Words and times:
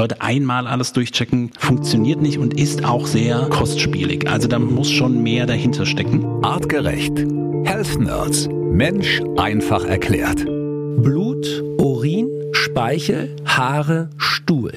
Leute 0.00 0.22
einmal 0.22 0.66
alles 0.66 0.94
durchchecken, 0.94 1.50
funktioniert 1.58 2.22
nicht 2.22 2.38
und 2.38 2.58
ist 2.58 2.86
auch 2.86 3.06
sehr 3.06 3.50
kostspielig. 3.50 4.26
Also 4.30 4.48
da 4.48 4.58
muss 4.58 4.90
schon 4.90 5.22
mehr 5.22 5.44
dahinter 5.44 5.84
stecken. 5.84 6.24
Artgerecht. 6.42 7.18
Health 7.64 8.00
Nerds. 8.00 8.48
Mensch 8.48 9.20
einfach 9.36 9.84
erklärt. 9.84 10.46
Blut, 10.46 11.62
Urin, 11.76 12.30
Speichel, 12.52 13.36
Haare, 13.44 14.08
Stuhl. 14.16 14.72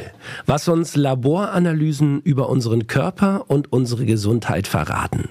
Was 0.46 0.68
uns 0.68 0.98
Laboranalysen 0.98 2.20
über 2.20 2.50
unseren 2.50 2.88
Körper 2.88 3.46
und 3.48 3.72
unsere 3.72 4.06
Gesundheit 4.06 4.68
verraten. 4.68 5.30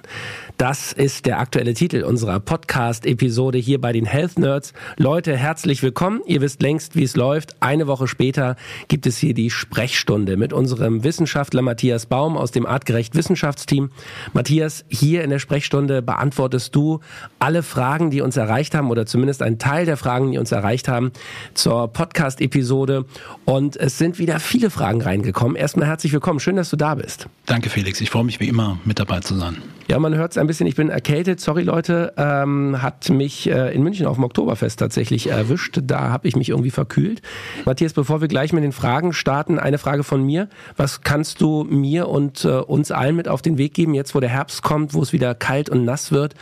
Das 0.56 0.92
ist 0.92 1.26
der 1.26 1.40
aktuelle 1.40 1.74
Titel 1.74 2.02
unserer 2.02 2.38
Podcast-Episode 2.38 3.58
hier 3.58 3.80
bei 3.80 3.92
den 3.92 4.04
Health 4.04 4.38
Nerds. 4.38 4.72
Leute, 4.96 5.36
herzlich 5.36 5.82
willkommen. 5.82 6.20
Ihr 6.26 6.40
wisst 6.40 6.62
längst, 6.62 6.94
wie 6.94 7.02
es 7.02 7.16
läuft. 7.16 7.60
Eine 7.60 7.86
Woche 7.86 8.06
später 8.06 8.56
gibt 8.88 9.06
es 9.06 9.18
hier 9.18 9.34
die 9.34 9.50
Sprechstunde 9.50 10.36
mit 10.36 10.52
unserem 10.52 11.02
Wissenschaftler 11.04 11.62
Matthias 11.62 12.06
Baum 12.06 12.36
aus 12.36 12.52
dem 12.52 12.66
Artgerecht 12.66 13.14
Wissenschaftsteam. 13.14 13.90
Matthias, 14.32 14.84
hier 14.88 15.24
in 15.24 15.30
der 15.30 15.38
Sprechstunde 15.38 16.02
beantwortest 16.02 16.74
du 16.76 17.00
alle 17.38 17.62
Fragen, 17.62 18.10
die 18.10 18.20
uns 18.20 18.36
erreicht 18.36 18.74
haben 18.74 18.90
oder 18.90 19.06
zumindest 19.06 19.42
einen 19.42 19.58
Teil 19.58 19.86
der 19.86 19.96
Fragen, 19.96 20.32
die 20.32 20.38
uns 20.38 20.52
erreicht 20.52 20.86
haben 20.86 21.12
zur 21.54 21.88
Podcast-Episode. 21.88 23.04
Und 23.44 23.76
es 23.76 23.98
sind 23.98 24.18
wieder 24.18 24.38
viele 24.38 24.70
Fragen 24.70 25.02
reingekommen. 25.02 25.56
Erstmal 25.56 25.88
herzlich 25.88 26.12
willkommen. 26.12 26.40
Schön, 26.40 26.56
dass 26.56 26.70
du 26.70 26.76
da 26.76 26.94
bist. 26.94 27.26
Danke, 27.46 27.68
Felix. 27.68 28.00
Ich 28.00 28.10
freue 28.10 28.24
mich 28.24 28.38
wie 28.38 28.48
immer, 28.48 28.78
mit 28.84 28.98
dabei 28.98 29.20
zu 29.20 29.34
sein. 29.36 29.56
Ja, 29.88 29.98
man 29.98 30.14
hört 30.14 30.32
es 30.32 30.38
ein 30.38 30.46
bisschen, 30.46 30.66
ich 30.66 30.76
bin 30.76 30.88
erkältet, 30.88 31.40
sorry 31.40 31.62
Leute, 31.62 32.12
ähm, 32.16 32.80
hat 32.82 33.08
mich 33.10 33.48
äh, 33.48 33.74
in 33.74 33.82
München 33.82 34.06
auf 34.06 34.16
dem 34.16 34.24
Oktoberfest 34.24 34.78
tatsächlich 34.78 35.28
erwischt. 35.28 35.80
Da 35.82 36.10
habe 36.10 36.28
ich 36.28 36.36
mich 36.36 36.50
irgendwie 36.50 36.70
verkühlt. 36.70 37.22
Matthias, 37.64 37.92
bevor 37.92 38.20
wir 38.20 38.28
gleich 38.28 38.52
mit 38.52 38.64
den 38.64 38.72
Fragen 38.72 39.12
starten, 39.12 39.58
eine 39.58 39.78
Frage 39.78 40.04
von 40.04 40.22
mir. 40.22 40.48
Was 40.76 41.02
kannst 41.02 41.40
du 41.40 41.64
mir 41.64 42.08
und 42.08 42.44
äh, 42.44 42.48
uns 42.48 42.90
allen 42.90 43.16
mit 43.16 43.28
auf 43.28 43.42
den 43.42 43.58
Weg 43.58 43.74
geben, 43.74 43.94
jetzt 43.94 44.14
wo 44.14 44.20
der 44.20 44.30
Herbst 44.30 44.62
kommt, 44.62 44.94
wo 44.94 45.02
es 45.02 45.12
wieder 45.12 45.34
kalt 45.34 45.68
und 45.68 45.84
nass 45.84 46.12
wird? 46.12 46.34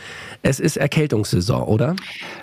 Es 0.42 0.60
ist 0.60 0.76
Erkältungssaison, 0.76 1.62
oder? 1.62 1.96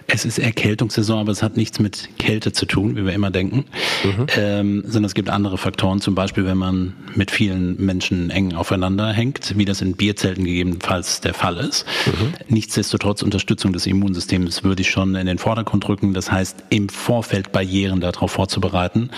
Es 0.08 0.26
ist 0.26 0.40
Erkältungssaison, 0.40 1.20
aber 1.20 1.32
es 1.32 1.44
hat 1.44 1.58
nichts 1.58 1.80
mit 1.80 2.10
Kälte 2.18 2.52
zu 2.52 2.66
tun, 2.66 2.96
wie 2.96 3.06
wir 3.06 3.14
immer 3.14 3.32
denken, 3.32 3.66
mhm. 4.04 4.26
ähm, 4.36 4.82
sondern 4.84 5.06
es 5.06 5.14
gibt 5.14 5.30
andere 5.30 5.58
Faktoren, 5.58 6.02
zum 6.02 6.16
Beispiel 6.16 6.46
wenn 6.46 6.58
man 6.58 6.94
mit 7.16 7.32
vielen 7.32 7.84
Menschen 7.84 8.30
eng 8.30 8.54
aufeinander 8.54 9.12
hängt, 9.12 9.58
wie 9.58 9.66
das 9.66 9.82
in 9.82 9.96
Bierzelten 9.96 10.44
gegebenenfalls 10.44 10.97
der 11.02 11.34
Fall 11.34 11.58
ist. 11.58 11.86
Mhm. 12.06 12.34
Nichtsdestotrotz 12.48 13.22
Unterstützung 13.22 13.74
des 13.74 13.86
Immunsystems 13.86 14.64
würde 14.64 14.82
ich 14.82 14.90
schon 14.90 15.16
in 15.16 15.28
den 15.28 15.38
Vordergrund 15.38 15.88
rücken. 15.88 16.14
Das 16.14 16.32
heißt, 16.32 16.64
im 16.70 16.90
Vorfeld 16.90 17.52
Barrieren 17.52 18.02
darauf 18.02 18.32
vorzubereiten. 18.32 19.10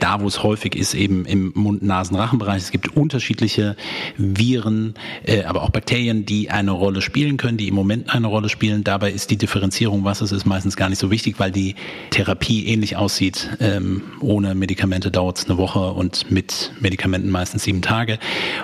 Da, 0.00 0.20
wo 0.20 0.26
es 0.26 0.42
häufig 0.42 0.74
ist, 0.76 0.94
eben 0.94 1.24
im 1.24 1.52
Mund-Nasen-Rachenbereich. 1.54 2.62
Es 2.62 2.70
gibt 2.70 2.96
unterschiedliche 2.96 3.76
Viren, 4.16 4.94
äh, 5.24 5.44
aber 5.44 5.62
auch 5.62 5.70
Bakterien, 5.70 6.24
die 6.24 6.50
eine 6.50 6.70
Rolle 6.70 7.02
spielen 7.02 7.36
können, 7.36 7.58
die 7.58 7.68
im 7.68 7.74
Moment 7.74 8.14
eine 8.14 8.26
Rolle 8.26 8.48
spielen. 8.48 8.84
Dabei 8.84 9.10
ist 9.10 9.30
die 9.30 9.36
Differenzierung, 9.36 10.04
was 10.04 10.20
es 10.20 10.32
ist, 10.32 10.46
meistens 10.46 10.76
gar 10.76 10.88
nicht 10.88 10.98
so 10.98 11.10
wichtig, 11.10 11.38
weil 11.38 11.50
die 11.50 11.74
Therapie 12.10 12.66
ähnlich 12.66 12.96
aussieht. 12.96 13.50
Ähm, 13.60 14.02
ohne 14.20 14.54
Medikamente 14.54 15.10
dauert 15.10 15.38
es 15.38 15.46
eine 15.46 15.58
Woche 15.58 15.92
und 15.92 16.30
mit 16.30 16.72
Medikamenten 16.80 17.30
meistens 17.30 17.64
sieben 17.64 17.82
Tage. 17.82 18.18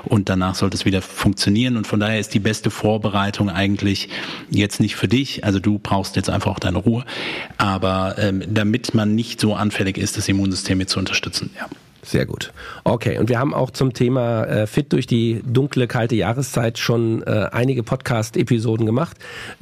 Und 0.05 0.29
danach 0.29 0.55
sollte 0.55 0.77
es 0.77 0.85
wieder 0.85 1.03
funktionieren. 1.03 1.77
Und 1.77 1.87
von 1.87 2.01
daher 2.01 2.21
ist 2.21 2.35
die 2.35 2.39
beste 2.39 2.54
Vorbereitung 2.71 3.51
eigentlich 3.51 4.09
jetzt 4.51 4.81
nicht 4.81 4.97
für 4.97 5.09
dich. 5.09 5.45
Also 5.45 5.61
du 5.61 5.79
brauchst 5.79 6.17
jetzt 6.17 6.31
einfach 6.31 6.53
auch 6.53 6.59
deine 6.59 6.79
Ruhe. 6.79 7.05
Aber 7.59 8.17
ähm, 8.19 8.43
damit 8.47 8.95
man 8.95 9.15
nicht 9.15 9.41
so 9.41 9.55
anfällig 9.55 9.99
ist, 9.99 10.17
das 10.17 10.29
Immunsystem 10.29 10.79
mit 10.79 10.89
zu 10.89 10.99
unterstützen. 10.99 11.51
Ja. 11.57 11.69
Sehr 12.05 12.27
gut. 12.27 12.53
Okay, 12.85 13.19
und 13.19 13.29
wir 13.31 13.39
haben 13.39 13.55
auch 13.55 13.71
zum 13.71 13.95
Thema 13.95 14.45
äh, 14.45 14.67
Fit 14.67 14.93
durch 14.93 15.07
die 15.07 15.43
dunkle, 15.47 15.87
kalte 15.87 16.15
Jahreszeit 16.15 16.79
schon 16.79 17.23
äh, 17.23 17.49
einige 17.51 17.83
Podcast-Episoden 17.83 18.85
gemacht. 18.85 19.17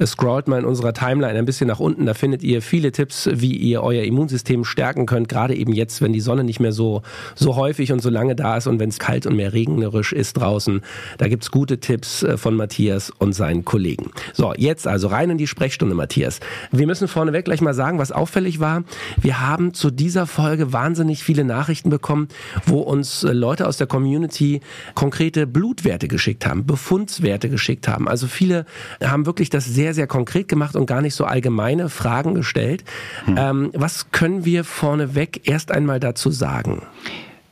Scrollt 0.05 0.47
mal 0.47 0.59
in 0.59 0.65
unserer 0.65 0.93
Timeline 0.93 1.39
ein 1.39 1.45
bisschen 1.45 1.67
nach 1.67 1.79
unten. 1.79 2.05
Da 2.05 2.13
findet 2.13 2.43
ihr 2.43 2.61
viele 2.61 2.91
Tipps, 2.91 3.29
wie 3.31 3.55
ihr 3.55 3.81
euer 3.81 4.03
Immunsystem 4.03 4.65
stärken 4.65 5.05
könnt, 5.05 5.29
gerade 5.29 5.55
eben 5.55 5.71
jetzt, 5.71 6.01
wenn 6.01 6.11
die 6.11 6.19
Sonne 6.19 6.43
nicht 6.43 6.59
mehr 6.59 6.73
so, 6.73 7.01
so 7.35 7.55
häufig 7.55 7.91
und 7.93 8.01
so 8.01 8.09
lange 8.09 8.35
da 8.35 8.57
ist 8.57 8.67
und 8.67 8.79
wenn 8.79 8.89
es 8.89 8.99
kalt 8.99 9.25
und 9.25 9.35
mehr 9.35 9.53
regnerisch 9.53 10.11
ist 10.11 10.33
draußen. 10.33 10.81
Da 11.17 11.29
gibt's 11.29 11.49
gute 11.49 11.79
Tipps 11.79 12.23
äh, 12.23 12.37
von 12.37 12.55
Matthias 12.55 13.09
und 13.09 13.33
seinen 13.33 13.63
Kollegen. 13.63 14.11
So, 14.33 14.53
jetzt 14.57 14.85
also 14.85 15.07
rein 15.07 15.29
in 15.29 15.37
die 15.37 15.47
Sprechstunde, 15.47 15.95
Matthias. 15.95 16.41
Wir 16.71 16.87
müssen 16.87 17.07
vorneweg 17.07 17.45
gleich 17.45 17.61
mal 17.61 17.73
sagen, 17.73 17.99
was 17.99 18.11
auffällig 18.11 18.59
war. 18.59 18.83
Wir 19.17 19.39
haben 19.39 19.73
zu 19.73 19.91
dieser 19.91 20.27
Folge 20.27 20.73
wahnsinnig 20.73 21.23
viele 21.23 21.45
Nachrichten 21.45 21.89
bekommen, 21.89 22.27
wo 22.65 22.79
uns 22.79 23.23
äh, 23.23 23.31
Leute 23.31 23.67
aus 23.67 23.77
der 23.77 23.87
Community 23.87 24.61
konkrete 24.95 25.47
Blutwerte 25.47 26.07
geschickt 26.07 26.45
haben, 26.45 26.65
Befundswerte 26.65 27.49
geschickt 27.49 27.87
haben. 27.87 28.07
Also 28.07 28.27
viele 28.27 28.65
haben 29.03 29.25
wirklich 29.25 29.49
das 29.49 29.65
sehr, 29.65 29.93
sehr 29.93 30.07
konkret 30.07 30.47
gemacht 30.47 30.75
und 30.75 30.85
gar 30.85 31.01
nicht 31.01 31.15
so 31.15 31.25
allgemeine 31.25 31.89
Fragen 31.89 32.35
gestellt. 32.35 32.83
Hm. 33.25 33.35
Ähm, 33.37 33.71
was 33.73 34.11
können 34.11 34.45
wir 34.45 34.63
vorneweg 34.63 35.47
erst 35.47 35.71
einmal 35.71 35.99
dazu 35.99 36.31
sagen? 36.31 36.83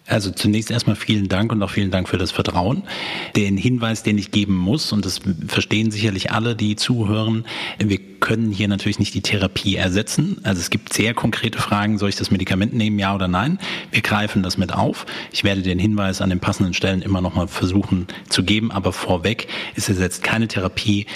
Also 0.08 0.32
zunächst 0.32 0.72
erstmal 0.72 0.96
vielen 0.96 1.30
Dank 1.30 1.52
und 1.52 1.62
auch 1.62 1.70
vielen 1.70 1.92
Dank 1.92 2.10
für 2.10 2.18
das 2.18 2.32
Vertrauen. 2.32 2.84
Den 3.36 3.56
Hinweis, 3.56 4.04
den 4.04 4.18
ich 4.18 4.32
geben 4.32 4.56
muss, 4.56 4.92
und 4.92 5.06
das 5.06 5.22
verstehen 5.48 5.92
sicherlich 5.92 6.32
alle, 6.32 6.56
die 6.56 6.76
zuhören, 6.76 7.46
wir 7.78 8.00
können 8.20 8.52
hier 8.52 8.68
natürlich 8.68 9.00
nicht 9.00 9.14
die 9.14 9.22
Therapie 9.22 9.76
ersetzen. 9.76 10.38
Also 10.44 10.60
es 10.60 10.70
gibt 10.70 10.94
sehr 10.94 11.14
konkrete 11.14 11.60
Fragen, 11.60 11.98
soll 11.98 12.10
ich 12.10 12.16
das 12.16 12.32
Medikament 12.32 12.74
nehmen, 12.74 13.00
ja 13.00 13.16
oder 13.16 13.28
nein? 13.28 13.60
Wir 13.92 14.02
greifen 14.02 14.44
das 14.44 14.58
mit 14.58 14.74
auf. 14.74 15.06
Ich 15.32 15.44
werde 15.44 15.62
den 15.62 15.80
Hinweis 15.80 16.22
an 16.22 16.30
den 16.30 16.40
passenden 16.40 16.74
Stellen 16.74 17.02
immer 17.02 17.22
nochmal 17.22 17.48
versuchen 17.48 18.08
zu 18.30 18.44
geben, 18.44 18.72
aber 18.72 18.94
vorweg, 18.94 19.48
es 19.76 19.90
ersetzt 19.90 20.24
keine 20.24 20.48
Therapie, 20.48 21.08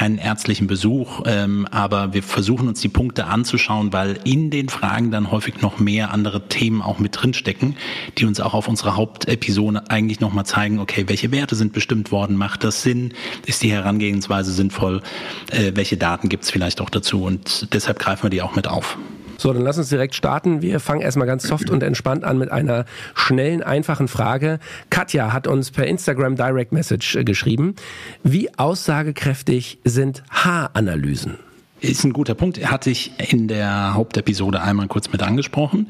keinen 0.00 0.16
ärztlichen 0.16 0.66
Besuch, 0.66 1.24
ähm, 1.26 1.68
aber 1.70 2.14
wir 2.14 2.22
versuchen 2.22 2.68
uns 2.68 2.80
die 2.80 2.88
Punkte 2.88 3.26
anzuschauen, 3.26 3.92
weil 3.92 4.18
in 4.24 4.48
den 4.48 4.70
Fragen 4.70 5.10
dann 5.10 5.30
häufig 5.30 5.60
noch 5.60 5.78
mehr 5.78 6.10
andere 6.10 6.48
Themen 6.48 6.80
auch 6.80 6.98
mit 6.98 7.20
drinstecken, 7.20 7.76
die 8.16 8.24
uns 8.24 8.40
auch 8.40 8.54
auf 8.54 8.66
unserer 8.66 8.96
Hauptepisode 8.96 9.90
eigentlich 9.90 10.18
nochmal 10.20 10.46
zeigen, 10.46 10.78
okay, 10.78 11.04
welche 11.06 11.32
Werte 11.32 11.54
sind 11.54 11.74
bestimmt 11.74 12.12
worden, 12.12 12.36
macht 12.36 12.64
das 12.64 12.80
Sinn, 12.82 13.12
ist 13.44 13.62
die 13.62 13.70
Herangehensweise 13.70 14.52
sinnvoll, 14.52 15.02
äh, 15.50 15.72
welche 15.74 15.98
Daten 15.98 16.30
gibt 16.30 16.44
es 16.44 16.50
vielleicht 16.50 16.80
auch 16.80 16.88
dazu 16.88 17.24
und 17.24 17.68
deshalb 17.74 17.98
greifen 17.98 18.22
wir 18.22 18.30
die 18.30 18.40
auch 18.40 18.56
mit 18.56 18.68
auf. 18.68 18.96
So, 19.40 19.54
dann 19.54 19.62
lass 19.62 19.78
uns 19.78 19.88
direkt 19.88 20.14
starten. 20.14 20.60
Wir 20.60 20.80
fangen 20.80 21.00
erstmal 21.00 21.26
ganz 21.26 21.44
soft 21.44 21.70
und 21.70 21.82
entspannt 21.82 22.24
an 22.24 22.36
mit 22.36 22.52
einer 22.52 22.84
schnellen, 23.14 23.62
einfachen 23.62 24.06
Frage. 24.06 24.58
Katja 24.90 25.32
hat 25.32 25.46
uns 25.46 25.70
per 25.70 25.86
Instagram 25.86 26.36
Direct 26.36 26.72
Message 26.72 27.16
äh, 27.16 27.24
geschrieben. 27.24 27.74
Wie 28.22 28.52
aussagekräftig 28.58 29.78
sind 29.82 30.22
Haaranalysen? 30.28 31.38
Ist 31.80 32.04
ein 32.04 32.12
guter 32.12 32.34
Punkt. 32.34 32.62
Hatte 32.70 32.90
ich 32.90 33.12
in 33.32 33.48
der 33.48 33.94
Hauptepisode 33.94 34.60
einmal 34.60 34.88
kurz 34.88 35.10
mit 35.10 35.22
angesprochen. 35.22 35.86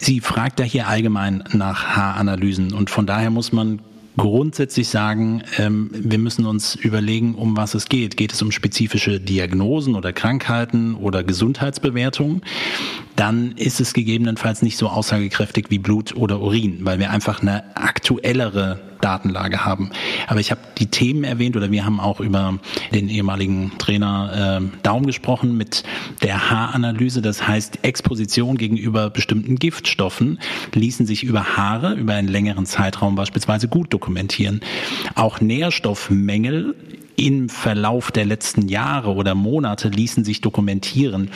Sie 0.00 0.18
fragt 0.18 0.58
ja 0.58 0.66
hier 0.66 0.88
allgemein 0.88 1.44
nach 1.52 1.84
Haaranalysen 1.84 2.72
und 2.72 2.90
von 2.90 3.06
daher 3.06 3.30
muss 3.30 3.52
man 3.52 3.78
grundsätzlich 4.18 4.88
sagen, 4.88 5.42
ähm, 5.56 5.90
wir 5.92 6.18
müssen 6.18 6.44
uns 6.44 6.74
überlegen, 6.74 7.34
um 7.34 7.56
was 7.56 7.72
es 7.74 7.88
geht. 7.88 8.18
Geht 8.18 8.34
es 8.34 8.42
um 8.42 8.52
spezifische 8.52 9.18
Diagnosen 9.18 9.94
oder 9.94 10.12
Krankheiten 10.12 10.94
oder 10.94 11.24
Gesundheitsbewertungen? 11.24 12.42
Dann 13.16 13.52
ist 13.52 13.80
es 13.80 13.94
gegebenenfalls 13.94 14.60
nicht 14.60 14.76
so 14.76 14.88
aussagekräftig 14.88 15.66
wie 15.70 15.78
Blut 15.78 16.14
oder 16.14 16.40
Urin, 16.40 16.80
weil 16.82 16.98
wir 16.98 17.10
einfach 17.10 17.40
eine 17.40 17.74
aktuellere 17.76 18.80
Datenlage 19.00 19.64
haben. 19.64 19.90
Aber 20.26 20.40
ich 20.40 20.50
habe 20.50 20.60
die 20.78 20.86
Themen 20.86 21.24
erwähnt 21.24 21.56
oder 21.56 21.70
wir 21.70 21.84
haben 21.84 22.00
auch 22.00 22.20
über 22.20 22.58
den 22.92 23.08
ehemaligen 23.08 23.72
Trainer 23.78 24.60
äh, 24.60 24.78
Daum 24.82 25.06
gesprochen 25.06 25.56
mit 25.56 25.84
der 26.22 26.50
Haaranalyse. 26.50 27.22
Das 27.22 27.46
heißt, 27.46 27.84
Exposition 27.84 28.56
gegenüber 28.56 29.10
bestimmten 29.10 29.56
Giftstoffen 29.56 30.38
ließen 30.74 31.06
sich 31.06 31.24
über 31.24 31.56
Haare 31.56 31.94
über 31.94 32.14
einen 32.14 32.28
längeren 32.28 32.66
Zeitraum 32.66 33.14
beispielsweise 33.14 33.68
gut 33.68 33.92
dokumentieren. 33.92 34.60
Auch 35.14 35.40
Nährstoffmängel 35.40 36.74
im 37.18 37.48
Verlauf 37.48 38.12
der 38.12 38.24
letzten 38.24 38.68
Jahre 38.68 39.12
oder 39.12 39.34
Monate 39.34 39.88
ließen 39.88 40.24
sich 40.24 40.40
dokumentieren. 40.40 41.30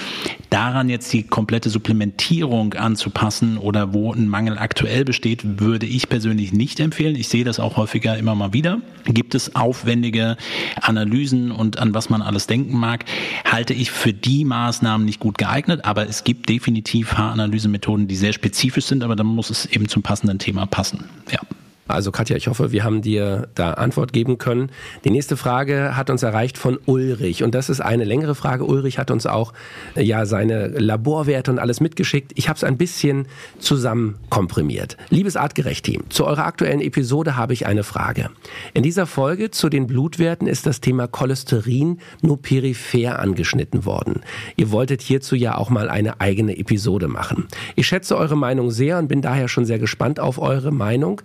Daran 0.48 0.88
jetzt 0.88 1.12
die 1.12 1.24
komplette 1.24 1.70
Supplementierung 1.70 2.74
anzupassen 2.74 3.58
oder 3.58 3.92
wo 3.92 4.12
ein 4.12 4.28
Mangel 4.28 4.58
aktuell 4.58 5.04
besteht, 5.04 5.60
würde 5.60 5.86
ich 5.86 6.08
persönlich 6.08 6.52
nicht 6.52 6.78
empfehlen. 6.78 7.16
Ich 7.16 7.28
sehe 7.28 7.42
das 7.42 7.58
auch 7.58 7.76
häufiger 7.76 8.16
immer 8.16 8.36
mal 8.36 8.52
wieder. 8.52 8.80
Gibt 9.06 9.34
es 9.34 9.56
aufwendige 9.56 10.36
Analysen 10.80 11.50
und 11.50 11.80
an 11.80 11.92
was 11.94 12.08
man 12.08 12.22
alles 12.22 12.46
denken 12.46 12.78
mag, 12.78 13.04
halte 13.44 13.74
ich 13.74 13.90
für 13.90 14.12
die 14.12 14.44
Maßnahmen 14.44 15.04
nicht 15.04 15.18
gut 15.18 15.36
geeignet, 15.36 15.84
aber 15.84 16.08
es 16.08 16.22
gibt 16.22 16.48
definitiv 16.48 17.14
Haaranalysemethoden, 17.14 18.06
die 18.06 18.16
sehr 18.16 18.32
spezifisch 18.32 18.84
sind, 18.84 19.02
aber 19.02 19.16
dann 19.16 19.26
muss 19.26 19.50
es 19.50 19.66
eben 19.66 19.88
zum 19.88 20.02
passenden 20.02 20.38
Thema 20.38 20.66
passen. 20.66 21.06
Ja. 21.32 21.40
Also 21.88 22.12
Katja, 22.12 22.36
ich 22.36 22.46
hoffe, 22.46 22.70
wir 22.70 22.84
haben 22.84 23.02
dir 23.02 23.48
da 23.54 23.72
Antwort 23.72 24.12
geben 24.12 24.38
können. 24.38 24.70
Die 25.04 25.10
nächste 25.10 25.36
Frage 25.36 25.96
hat 25.96 26.10
uns 26.10 26.22
erreicht 26.22 26.56
von 26.56 26.78
Ulrich 26.86 27.42
und 27.42 27.54
das 27.54 27.68
ist 27.68 27.80
eine 27.80 28.04
längere 28.04 28.34
Frage. 28.34 28.64
Ulrich 28.64 28.98
hat 28.98 29.10
uns 29.10 29.26
auch 29.26 29.52
äh, 29.96 30.02
ja 30.02 30.24
seine 30.24 30.68
Laborwerte 30.68 31.50
und 31.50 31.58
alles 31.58 31.80
mitgeschickt. 31.80 32.32
Ich 32.36 32.48
habe 32.48 32.56
es 32.56 32.64
ein 32.64 32.76
bisschen 32.76 33.26
zusammen 33.58 34.16
komprimiert. 34.30 34.96
Liebes 35.10 35.36
Artgerecht-Team, 35.36 36.04
zu 36.08 36.24
eurer 36.24 36.46
aktuellen 36.46 36.80
Episode 36.80 37.36
habe 37.36 37.52
ich 37.52 37.66
eine 37.66 37.82
Frage. 37.82 38.30
In 38.74 38.84
dieser 38.84 39.06
Folge 39.06 39.50
zu 39.50 39.68
den 39.68 39.88
Blutwerten 39.88 40.46
ist 40.46 40.66
das 40.66 40.80
Thema 40.80 41.08
Cholesterin 41.08 41.98
nur 42.20 42.40
peripher 42.40 43.18
angeschnitten 43.18 43.84
worden. 43.84 44.22
Ihr 44.56 44.70
wolltet 44.70 45.02
hierzu 45.02 45.34
ja 45.34 45.58
auch 45.58 45.68
mal 45.68 45.90
eine 45.90 46.20
eigene 46.20 46.56
Episode 46.56 47.08
machen. 47.08 47.48
Ich 47.74 47.88
schätze 47.88 48.16
eure 48.16 48.36
Meinung 48.36 48.70
sehr 48.70 48.98
und 48.98 49.08
bin 49.08 49.20
daher 49.20 49.48
schon 49.48 49.64
sehr 49.64 49.80
gespannt 49.80 50.20
auf 50.20 50.38
eure 50.38 50.70
Meinung, 50.70 51.20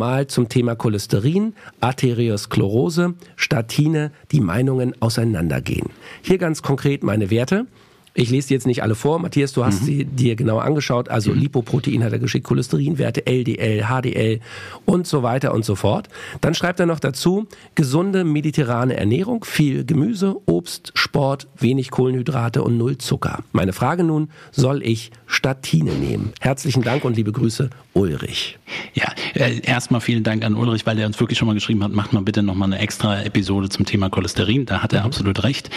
zumal 0.00 0.28
zum 0.28 0.48
Thema 0.48 0.76
Cholesterin, 0.76 1.52
Arteriosklerose, 1.82 3.16
Statine 3.36 4.12
die 4.32 4.40
Meinungen 4.40 4.94
auseinandergehen. 4.98 5.90
Hier 6.22 6.38
ganz 6.38 6.62
konkret 6.62 7.02
meine 7.02 7.28
Werte. 7.28 7.66
Ich 8.12 8.30
lese 8.30 8.52
jetzt 8.52 8.66
nicht 8.66 8.82
alle 8.82 8.96
vor. 8.96 9.20
Matthias, 9.20 9.52
du 9.52 9.64
hast 9.64 9.82
mhm. 9.82 9.86
sie 9.86 10.04
dir 10.04 10.34
genau 10.34 10.58
angeschaut. 10.58 11.08
Also 11.08 11.30
mhm. 11.30 11.40
Lipoprotein 11.40 12.02
hat 12.02 12.12
er 12.12 12.18
geschickt, 12.18 12.46
Cholesterinwerte, 12.46 13.26
LDL, 13.26 13.84
HDL 13.84 14.40
und 14.84 15.06
so 15.06 15.22
weiter 15.22 15.54
und 15.54 15.64
so 15.64 15.76
fort. 15.76 16.08
Dann 16.40 16.54
schreibt 16.54 16.80
er 16.80 16.86
noch 16.86 16.98
dazu, 16.98 17.46
gesunde 17.76 18.24
mediterrane 18.24 18.96
Ernährung, 18.96 19.44
viel 19.44 19.84
Gemüse, 19.84 20.36
Obst, 20.46 20.90
Sport, 20.94 21.46
wenig 21.56 21.90
Kohlenhydrate 21.90 22.62
und 22.62 22.76
null 22.76 22.98
Zucker. 22.98 23.44
Meine 23.52 23.72
Frage 23.72 24.02
nun, 24.02 24.28
soll 24.50 24.82
ich 24.82 25.12
Statine 25.26 25.92
nehmen? 25.92 26.32
Herzlichen 26.40 26.82
Dank 26.82 27.04
und 27.04 27.16
liebe 27.16 27.30
Grüße, 27.30 27.70
Ulrich. 27.92 28.58
Ja, 28.94 29.06
äh, 29.34 29.60
erstmal 29.62 30.00
vielen 30.00 30.24
Dank 30.24 30.44
an 30.44 30.56
Ulrich, 30.56 30.84
weil 30.84 30.98
er 30.98 31.06
uns 31.06 31.18
wirklich 31.20 31.38
schon 31.38 31.46
mal 31.46 31.54
geschrieben 31.54 31.82
hat, 31.84 31.92
macht 31.92 32.12
mal 32.12 32.22
bitte 32.22 32.42
nochmal 32.42 32.72
eine 32.72 32.80
extra 32.80 33.22
Episode 33.22 33.68
zum 33.68 33.86
Thema 33.86 34.10
Cholesterin. 34.10 34.66
Da 34.66 34.82
hat 34.82 34.92
er 34.92 35.00
mhm. 35.00 35.06
absolut 35.06 35.42
recht. 35.44 35.70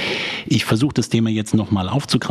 Ich 0.48 0.66
versuche 0.66 0.94
das 0.94 1.10
Thema 1.10 1.30
jetzt 1.30 1.54
nochmal 1.54 1.90
aufzugreifen. 1.90 2.24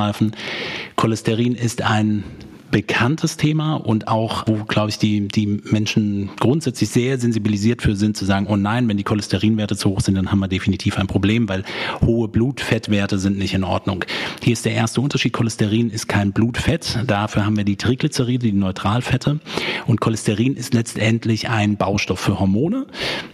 Cholesterin 0.97 1.55
ist 1.55 1.83
ein 1.83 2.25
bekanntes 2.73 3.37
Thema 3.37 3.75
und 3.77 4.09
auch, 4.09 4.45
wo, 4.49 4.65
glaube 4.65 4.89
ich, 4.89 4.99
die, 4.99 5.29
die 5.29 5.47
Menschen 5.47 6.31
grundsätzlich 6.41 6.89
sehr 6.89 7.19
sensibilisiert 7.19 7.83
für 7.83 7.95
sind, 7.95 8.17
zu 8.17 8.25
sagen, 8.25 8.47
oh 8.49 8.57
nein, 8.57 8.89
wenn 8.89 8.97
die 8.97 9.05
Cholesterinwerte 9.05 9.77
zu 9.77 9.91
hoch 9.91 10.01
sind, 10.01 10.17
dann 10.17 10.33
haben 10.33 10.41
wir 10.41 10.49
definitiv 10.49 10.99
ein 10.99 11.07
Problem, 11.07 11.49
weil 11.49 11.65
hohe 12.01 12.29
Blutfettwerte 12.29 13.19
sind 13.19 13.39
nicht 13.39 13.55
in 13.55 13.63
Ordnung. 13.63 14.05
Hier 14.43 14.55
ist 14.55 14.65
der 14.65 14.73
erste 14.73 15.03
Unterschied. 15.03 15.35
Cholesterin 15.35 15.91
ist 15.91 16.09
kein 16.09 16.33
Blutfett. 16.33 16.99
Dafür 17.07 17.45
haben 17.45 17.59
wir 17.59 17.65
die 17.65 17.77
Triglyceride, 17.77 18.47
die 18.47 18.53
Neutralfette. 18.53 19.39
Und 19.87 20.01
Cholesterin 20.01 20.57
ist 20.57 20.73
letztendlich 20.73 21.51
ein 21.51 21.77
Baustoff 21.77 22.21
für 22.21 22.41
Hormone. 22.41 22.87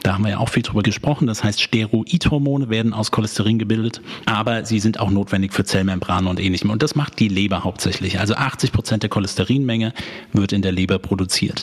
Da 0.03 0.15
haben 0.15 0.25
wir 0.25 0.31
ja 0.31 0.39
auch 0.39 0.49
viel 0.49 0.65
drüber 0.65 0.83
gesprochen. 0.83 1.29
Das 1.29 1.45
heißt, 1.45 1.63
Steroidhormone 1.63 2.71
werden 2.71 2.93
aus 2.93 3.13
Cholesterin 3.13 3.61
gebildet, 3.61 4.03
aber 4.27 4.65
sie 4.65 4.81
sind 4.81 4.99
auch 4.99 5.11
notwendig 5.11 5.53
für 5.53 5.63
Zellmembranen 5.65 6.29
und 6.29 6.41
ähnlichem. 6.41 6.71
Und 6.71 6.83
das 6.83 6.97
macht 6.97 7.21
die 7.21 7.29
Leber 7.29 7.63
hauptsächlich. 7.63 8.19
Also 8.19 8.35
80 8.35 8.73
Prozent 8.73 9.05
der 9.05 9.11
Cholesterin 9.11 9.28
Cholesterinmenge 9.29 9.93
wird 10.33 10.53
in 10.53 10.63
der 10.63 10.73
Leber 10.73 10.99
produziert. 10.99 11.63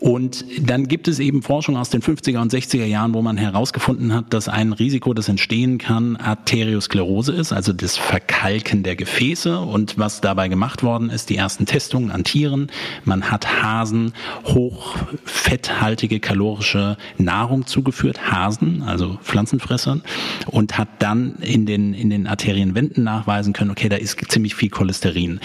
Und 0.00 0.44
dann 0.60 0.86
gibt 0.86 1.08
es 1.08 1.18
eben 1.18 1.42
Forschung 1.42 1.76
aus 1.76 1.90
den 1.90 2.02
50er 2.02 2.40
und 2.40 2.52
60er 2.52 2.84
Jahren, 2.84 3.14
wo 3.14 3.22
man 3.22 3.36
herausgefunden 3.36 4.14
hat, 4.14 4.32
dass 4.32 4.48
ein 4.48 4.72
Risiko, 4.72 5.12
das 5.12 5.28
entstehen 5.28 5.78
kann, 5.78 6.16
Arteriosklerose 6.16 7.32
ist, 7.32 7.52
also 7.52 7.72
das 7.72 7.96
Verkalken 7.96 8.84
der 8.84 8.94
Gefäße. 8.94 9.58
Und 9.58 9.98
was 9.98 10.20
dabei 10.20 10.48
gemacht 10.48 10.82
worden 10.82 11.10
ist, 11.10 11.30
die 11.30 11.36
ersten 11.36 11.66
Testungen 11.66 12.10
an 12.12 12.22
Tieren. 12.22 12.70
Man 13.04 13.30
hat 13.30 13.62
Hasen 13.62 14.12
hochfetthaltige 14.44 16.20
kalorische 16.20 16.96
Nahrung 17.16 17.66
zugeführt, 17.66 18.30
Hasen, 18.30 18.82
also 18.82 19.18
Pflanzenfressern, 19.22 20.02
und 20.46 20.78
hat 20.78 20.88
dann 21.00 21.36
in 21.40 21.66
den, 21.66 21.94
in 21.94 22.10
den 22.10 22.26
Arterienwänden 22.26 23.02
nachweisen 23.02 23.52
können, 23.52 23.70
okay, 23.70 23.88
da 23.88 23.96
ist 23.96 24.18
ziemlich 24.28 24.54
viel 24.54 24.68
Cholesterin. 24.68 25.40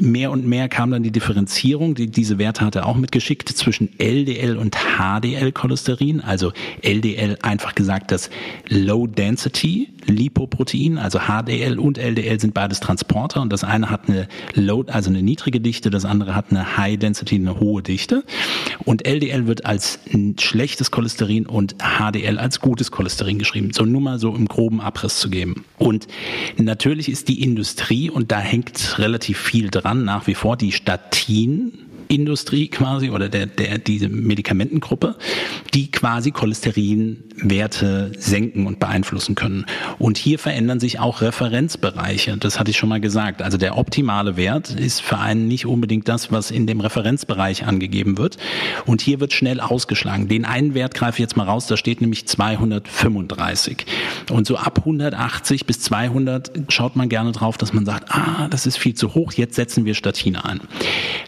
Mehr 0.00 0.30
und 0.30 0.46
mehr 0.46 0.68
kam 0.68 0.90
dann 0.90 1.02
die 1.02 1.10
Differenzierung, 1.10 1.94
die, 1.94 2.08
diese 2.08 2.38
Werte 2.38 2.64
hat 2.64 2.76
er 2.76 2.86
auch 2.86 2.96
mitgeschickt, 2.96 3.48
zwischen 3.48 3.77
zwischen 3.78 3.98
LDL 3.98 4.56
und 4.56 4.76
HDL-Cholesterin. 4.76 6.20
Also 6.20 6.52
LDL 6.82 7.38
einfach 7.42 7.74
gesagt 7.74 8.10
das 8.10 8.30
Low 8.68 9.06
Density 9.06 9.88
Lipoprotein, 10.06 10.96
also 10.96 11.18
HDL 11.18 11.78
und 11.78 11.98
LDL 11.98 12.40
sind 12.40 12.54
beides 12.54 12.80
Transporter 12.80 13.42
und 13.42 13.52
das 13.52 13.62
eine 13.62 13.90
hat 13.90 14.08
eine 14.08 14.26
Low, 14.54 14.84
also 14.86 15.10
eine 15.10 15.22
niedrige 15.22 15.60
Dichte, 15.60 15.90
das 15.90 16.06
andere 16.06 16.34
hat 16.34 16.46
eine 16.50 16.78
High 16.78 16.98
Density, 16.98 17.34
eine 17.34 17.60
hohe 17.60 17.82
Dichte. 17.82 18.24
Und 18.84 19.06
LDL 19.06 19.46
wird 19.46 19.66
als 19.66 19.98
schlechtes 20.40 20.90
Cholesterin 20.90 21.46
und 21.46 21.76
HDL 21.78 22.38
als 22.38 22.60
gutes 22.60 22.90
Cholesterin 22.90 23.38
geschrieben. 23.38 23.72
So 23.72 23.84
nur 23.84 24.00
mal 24.00 24.18
so 24.18 24.34
im 24.34 24.48
groben 24.48 24.80
Abriss 24.80 25.18
zu 25.18 25.28
geben. 25.28 25.64
Und 25.76 26.08
natürlich 26.56 27.10
ist 27.10 27.28
die 27.28 27.42
Industrie 27.42 28.08
und 28.08 28.32
da 28.32 28.38
hängt 28.38 28.98
relativ 28.98 29.38
viel 29.38 29.68
dran 29.68 30.04
nach 30.04 30.26
wie 30.26 30.34
vor 30.34 30.56
die 30.56 30.72
Statin 30.72 31.72
Industrie 32.08 32.68
quasi 32.68 33.10
oder 33.10 33.28
der, 33.28 33.46
der, 33.46 33.78
diese 33.78 34.08
Medikamentengruppe, 34.08 35.16
die 35.74 35.90
quasi 35.90 36.30
Cholesterinwerte 36.30 38.12
senken 38.18 38.66
und 38.66 38.80
beeinflussen 38.80 39.34
können. 39.34 39.66
Und 39.98 40.18
hier 40.18 40.38
verändern 40.38 40.80
sich 40.80 40.98
auch 40.98 41.20
Referenzbereiche. 41.20 42.36
Das 42.38 42.58
hatte 42.58 42.70
ich 42.70 42.76
schon 42.76 42.88
mal 42.88 43.00
gesagt. 43.00 43.42
Also 43.42 43.58
der 43.58 43.76
optimale 43.76 44.36
Wert 44.36 44.70
ist 44.70 45.02
für 45.02 45.18
einen 45.18 45.48
nicht 45.48 45.66
unbedingt 45.66 46.08
das, 46.08 46.32
was 46.32 46.50
in 46.50 46.66
dem 46.66 46.80
Referenzbereich 46.80 47.66
angegeben 47.66 48.18
wird. 48.18 48.38
Und 48.86 49.00
hier 49.00 49.20
wird 49.20 49.32
schnell 49.32 49.60
ausgeschlagen. 49.60 50.28
Den 50.28 50.44
einen 50.44 50.74
Wert 50.74 50.94
greife 50.94 51.16
ich 51.16 51.20
jetzt 51.20 51.36
mal 51.36 51.44
raus, 51.44 51.66
da 51.66 51.76
steht 51.76 52.00
nämlich 52.00 52.26
235. 52.26 53.86
Und 54.30 54.46
so 54.46 54.56
ab 54.56 54.78
180 54.78 55.66
bis 55.66 55.80
200 55.80 56.50
schaut 56.68 56.96
man 56.96 57.08
gerne 57.08 57.32
drauf, 57.32 57.58
dass 57.58 57.72
man 57.72 57.84
sagt, 57.84 58.10
ah, 58.10 58.48
das 58.48 58.66
ist 58.66 58.78
viel 58.78 58.94
zu 58.94 59.14
hoch, 59.14 59.32
jetzt 59.34 59.54
setzen 59.54 59.84
wir 59.84 59.94
Statine 59.94 60.44
ein. 60.44 60.60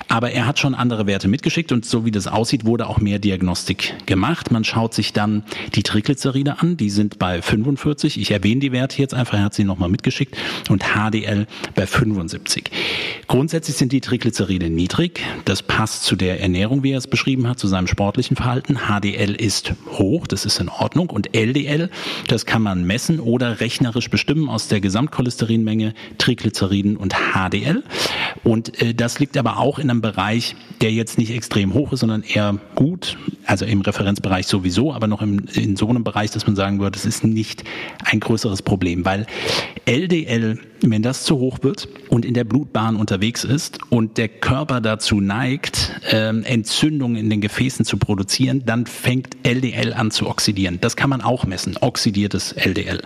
Aber 0.08 0.32
er 0.32 0.46
hat 0.46 0.58
schon 0.58 0.69
andere 0.74 1.06
Werte 1.06 1.28
mitgeschickt 1.28 1.72
und 1.72 1.84
so 1.84 2.04
wie 2.04 2.10
das 2.10 2.26
aussieht, 2.26 2.64
wurde 2.64 2.88
auch 2.88 2.98
mehr 2.98 3.18
Diagnostik 3.18 3.94
gemacht. 4.06 4.50
Man 4.50 4.64
schaut 4.64 4.94
sich 4.94 5.12
dann 5.12 5.44
die 5.74 5.82
Triglyceride 5.82 6.60
an, 6.60 6.76
die 6.76 6.90
sind 6.90 7.18
bei 7.18 7.42
45. 7.42 8.20
Ich 8.20 8.30
erwähne 8.30 8.60
die 8.60 8.72
Werte 8.72 9.00
jetzt 9.00 9.14
einfach, 9.14 9.34
er 9.34 9.44
hat 9.44 9.54
sie 9.54 9.64
nochmal 9.64 9.88
mitgeschickt 9.88 10.36
und 10.68 10.84
HDL 10.94 11.46
bei 11.74 11.86
75. 11.86 12.70
Grundsätzlich 13.26 13.76
sind 13.76 13.92
die 13.92 14.00
Triglyceride 14.00 14.70
niedrig. 14.70 15.20
Das 15.44 15.62
passt 15.62 16.04
zu 16.04 16.16
der 16.16 16.40
Ernährung, 16.40 16.82
wie 16.82 16.92
er 16.92 16.98
es 16.98 17.06
beschrieben 17.06 17.48
hat, 17.48 17.58
zu 17.58 17.68
seinem 17.68 17.86
sportlichen 17.86 18.36
Verhalten. 18.36 18.78
HDL 18.88 19.34
ist 19.34 19.74
hoch, 19.92 20.26
das 20.26 20.44
ist 20.44 20.60
in 20.60 20.68
Ordnung 20.68 21.10
und 21.10 21.34
LDL, 21.34 21.90
das 22.28 22.46
kann 22.46 22.62
man 22.62 22.84
messen 22.84 23.20
oder 23.20 23.60
rechnerisch 23.60 24.10
bestimmen 24.10 24.48
aus 24.48 24.68
der 24.68 24.80
Gesamtcholesterinmenge, 24.80 25.94
Triglyceriden 26.18 26.96
und 26.96 27.14
HDL. 27.34 27.82
Und 28.42 28.80
äh, 28.80 28.94
das 28.94 29.18
liegt 29.18 29.36
aber 29.36 29.58
auch 29.58 29.78
in 29.78 29.90
einem 29.90 30.00
Bereich, 30.00 30.54
der 30.80 30.92
jetzt 30.92 31.18
nicht 31.18 31.30
extrem 31.30 31.74
hoch 31.74 31.92
ist, 31.92 32.00
sondern 32.00 32.22
eher 32.22 32.58
gut, 32.74 33.18
also 33.44 33.64
im 33.64 33.80
Referenzbereich 33.80 34.46
sowieso, 34.46 34.92
aber 34.92 35.06
noch 35.06 35.22
im, 35.22 35.40
in 35.52 35.76
so 35.76 35.88
einem 35.88 36.04
Bereich, 36.04 36.30
dass 36.30 36.46
man 36.46 36.56
sagen 36.56 36.80
würde, 36.80 36.96
es 36.98 37.04
ist 37.04 37.24
nicht 37.24 37.64
ein 38.04 38.20
größeres 38.20 38.62
Problem, 38.62 39.04
weil 39.04 39.26
LDL, 39.84 40.58
wenn 40.82 41.02
das 41.02 41.24
zu 41.24 41.38
hoch 41.38 41.58
wird 41.62 41.88
und 42.08 42.24
in 42.24 42.34
der 42.34 42.44
Blutbahn 42.44 42.96
unterwegs 42.96 43.44
ist 43.44 43.78
und 43.90 44.18
der 44.18 44.28
Körper 44.28 44.80
dazu 44.80 45.20
neigt, 45.20 45.92
ähm, 46.10 46.44
Entzündungen 46.44 47.16
in 47.16 47.28
den 47.28 47.40
Gefäßen 47.40 47.84
zu 47.84 47.98
produzieren, 47.98 48.62
dann 48.64 48.86
fängt 48.86 49.36
LDL 49.42 49.92
an 49.92 50.10
zu 50.10 50.28
oxidieren. 50.28 50.78
Das 50.80 50.96
kann 50.96 51.10
man 51.10 51.20
auch 51.20 51.44
messen, 51.44 51.76
oxidiertes 51.80 52.52
LDL. 52.52 53.02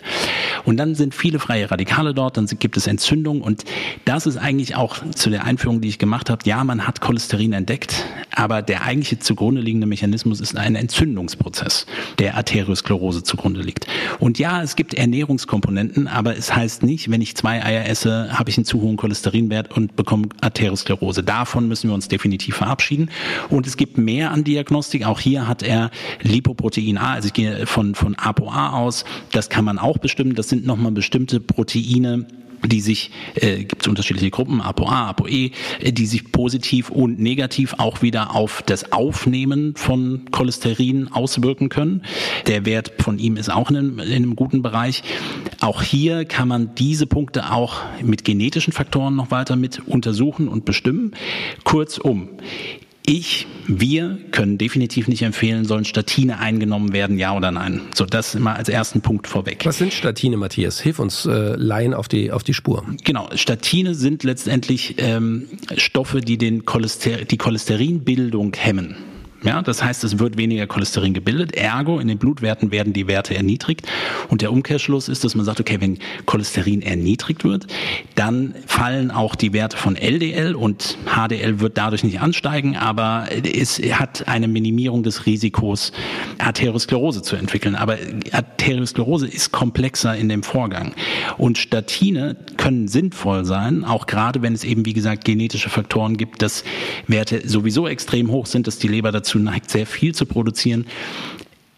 Und 0.64 0.76
dann 0.76 0.94
sind 0.94 1.14
viele 1.14 1.38
freie 1.38 1.70
Radikale 1.70 2.14
dort, 2.14 2.36
dann 2.36 2.46
gibt 2.46 2.76
es 2.76 2.86
Entzündungen 2.86 3.42
und 3.42 3.64
das 4.04 4.26
ist 4.26 4.36
eigentlich 4.36 4.76
auch 4.76 4.96
zu 5.14 5.30
der 5.30 5.44
Einführung, 5.44 5.80
die 5.80 5.88
ich 5.88 5.98
gemacht 5.98 6.30
habe. 6.30 6.42
Ja, 6.44 6.62
man 6.64 6.86
hat 6.86 7.00
Cholesterin 7.00 7.52
entdeckt, 7.52 8.04
aber 8.32 8.62
der 8.62 8.84
eigentliche 8.84 9.18
zugrunde 9.18 9.60
liegende 9.60 9.86
Mechanismus 9.86 10.40
ist 10.40 10.56
ein 10.56 10.76
Entzündungsprozess, 10.76 11.86
der 12.18 12.36
Arteriosklerose 12.36 13.22
zugrunde 13.22 13.62
liegt. 13.62 13.86
Und 14.20 14.38
ja, 14.38 14.62
es 14.62 14.76
gibt 14.76 14.94
Ernährungskomponenten, 14.94 16.08
aber 16.08 16.36
es 16.36 16.54
heißt 16.54 16.82
nicht, 16.82 17.10
wenn 17.10 17.20
ich 17.20 17.36
zwei 17.36 17.63
Eier 17.64 17.88
esse, 17.88 18.38
habe 18.38 18.50
ich 18.50 18.56
einen 18.56 18.64
zu 18.64 18.80
hohen 18.80 18.96
Cholesterinwert 18.96 19.76
und 19.76 19.96
bekomme 19.96 20.28
Arteriosklerose. 20.40 21.22
Davon 21.22 21.68
müssen 21.68 21.88
wir 21.88 21.94
uns 21.94 22.08
definitiv 22.08 22.56
verabschieden. 22.56 23.10
Und 23.48 23.66
es 23.66 23.76
gibt 23.76 23.98
mehr 23.98 24.30
an 24.30 24.44
Diagnostik. 24.44 25.06
Auch 25.06 25.20
hier 25.20 25.48
hat 25.48 25.62
er 25.62 25.90
Lipoprotein 26.22 26.98
A, 26.98 27.14
also 27.14 27.26
ich 27.26 27.32
gehe 27.32 27.66
von, 27.66 27.94
von 27.94 28.14
ApoA 28.16 28.70
aus. 28.70 29.04
Das 29.32 29.48
kann 29.48 29.64
man 29.64 29.78
auch 29.78 29.98
bestimmen. 29.98 30.34
Das 30.34 30.48
sind 30.48 30.66
nochmal 30.66 30.92
bestimmte 30.92 31.40
Proteine, 31.40 32.26
die 32.66 32.80
sich, 32.80 33.10
äh, 33.34 33.64
gibt 33.64 33.82
es 33.82 33.88
unterschiedliche 33.88 34.30
Gruppen, 34.30 34.60
ApoA, 34.60 35.08
ApoE, 35.10 35.50
die 35.82 36.06
sich 36.06 36.32
positiv 36.32 36.90
und 36.90 37.18
negativ 37.18 37.74
auch 37.78 38.02
wieder 38.02 38.34
auf 38.34 38.62
das 38.62 38.92
Aufnehmen 38.92 39.74
von 39.76 40.22
Cholesterin 40.30 41.08
auswirken 41.12 41.68
können. 41.68 42.02
Der 42.46 42.64
Wert 42.64 42.92
von 42.98 43.18
ihm 43.18 43.36
ist 43.36 43.50
auch 43.50 43.70
in 43.70 43.76
einem, 43.76 43.98
in 43.98 44.12
einem 44.12 44.36
guten 44.36 44.62
Bereich. 44.62 45.02
Auch 45.60 45.82
hier 45.82 46.24
kann 46.24 46.48
man 46.48 46.74
diese 46.74 47.06
Punkte 47.06 47.52
auch 47.52 47.82
mit 48.02 48.24
genetischen 48.24 48.72
Faktoren 48.72 49.16
noch 49.16 49.30
weiter 49.30 49.56
mit 49.56 49.82
untersuchen 49.86 50.48
und 50.48 50.64
bestimmen. 50.64 51.12
Kurzum, 51.64 52.28
Ich, 53.06 53.46
wir 53.66 54.18
können 54.30 54.56
definitiv 54.56 55.08
nicht 55.08 55.20
empfehlen, 55.20 55.66
sollen 55.66 55.84
Statine 55.84 56.38
eingenommen 56.38 56.94
werden, 56.94 57.18
ja 57.18 57.36
oder 57.36 57.50
nein. 57.50 57.82
So, 57.94 58.06
das 58.06 58.34
immer 58.34 58.56
als 58.56 58.70
ersten 58.70 59.02
Punkt 59.02 59.28
vorweg. 59.28 59.66
Was 59.66 59.76
sind 59.76 59.92
Statine, 59.92 60.38
Matthias? 60.38 60.80
Hilf 60.80 60.98
uns 60.98 61.26
äh, 61.26 61.54
Laien 61.54 61.92
auf 61.92 62.08
die, 62.08 62.32
auf 62.32 62.42
die 62.42 62.54
Spur. 62.54 62.82
Genau, 63.04 63.28
Statine 63.34 63.94
sind 63.94 64.24
letztendlich 64.24 64.94
ähm, 64.96 65.48
Stoffe, 65.76 66.22
die 66.22 66.38
den 66.38 66.64
Cholester 66.64 67.26
die 67.26 67.36
Cholesterinbildung 67.36 68.54
hemmen. 68.54 68.96
Ja, 69.44 69.60
das 69.60 69.84
heißt, 69.84 70.04
es 70.04 70.18
wird 70.18 70.38
weniger 70.38 70.66
Cholesterin 70.66 71.12
gebildet, 71.12 71.54
ergo 71.54 71.98
in 71.98 72.08
den 72.08 72.16
Blutwerten 72.16 72.70
werden 72.70 72.94
die 72.94 73.06
Werte 73.06 73.34
erniedrigt. 73.36 73.86
Und 74.28 74.40
der 74.40 74.50
Umkehrschluss 74.50 75.08
ist, 75.08 75.22
dass 75.22 75.34
man 75.34 75.44
sagt, 75.44 75.60
okay, 75.60 75.80
wenn 75.80 75.98
Cholesterin 76.24 76.80
erniedrigt 76.80 77.44
wird, 77.44 77.66
dann 78.14 78.54
fallen 78.66 79.10
auch 79.10 79.34
die 79.34 79.52
Werte 79.52 79.76
von 79.76 79.96
LDL 79.96 80.54
und 80.54 80.96
HDL 81.04 81.60
wird 81.60 81.76
dadurch 81.76 82.04
nicht 82.04 82.20
ansteigen, 82.20 82.76
aber 82.76 83.28
es 83.30 83.78
hat 83.78 84.26
eine 84.28 84.48
Minimierung 84.48 85.02
des 85.02 85.26
Risikos, 85.26 85.92
Arteriosklerose 86.38 87.20
zu 87.20 87.36
entwickeln. 87.36 87.74
Aber 87.74 87.98
Arteriosklerose 88.32 89.26
ist 89.26 89.52
komplexer 89.52 90.16
in 90.16 90.30
dem 90.30 90.42
Vorgang. 90.42 90.94
Und 91.36 91.58
Statine 91.58 92.36
können 92.56 92.88
sinnvoll 92.88 93.44
sein, 93.44 93.84
auch 93.84 94.06
gerade 94.06 94.40
wenn 94.40 94.54
es 94.54 94.64
eben, 94.64 94.86
wie 94.86 94.94
gesagt, 94.94 95.26
genetische 95.26 95.68
Faktoren 95.68 96.16
gibt, 96.16 96.40
dass 96.40 96.64
Werte 97.08 97.46
sowieso 97.46 97.86
extrem 97.86 98.30
hoch 98.30 98.46
sind, 98.46 98.66
dass 98.66 98.78
die 98.78 98.88
Leber 98.88 99.12
dazu 99.12 99.33
dazu 99.34 99.38
neigt, 99.38 99.70
sehr 99.70 99.86
viel 99.86 100.14
zu 100.14 100.26
produzieren. 100.26 100.86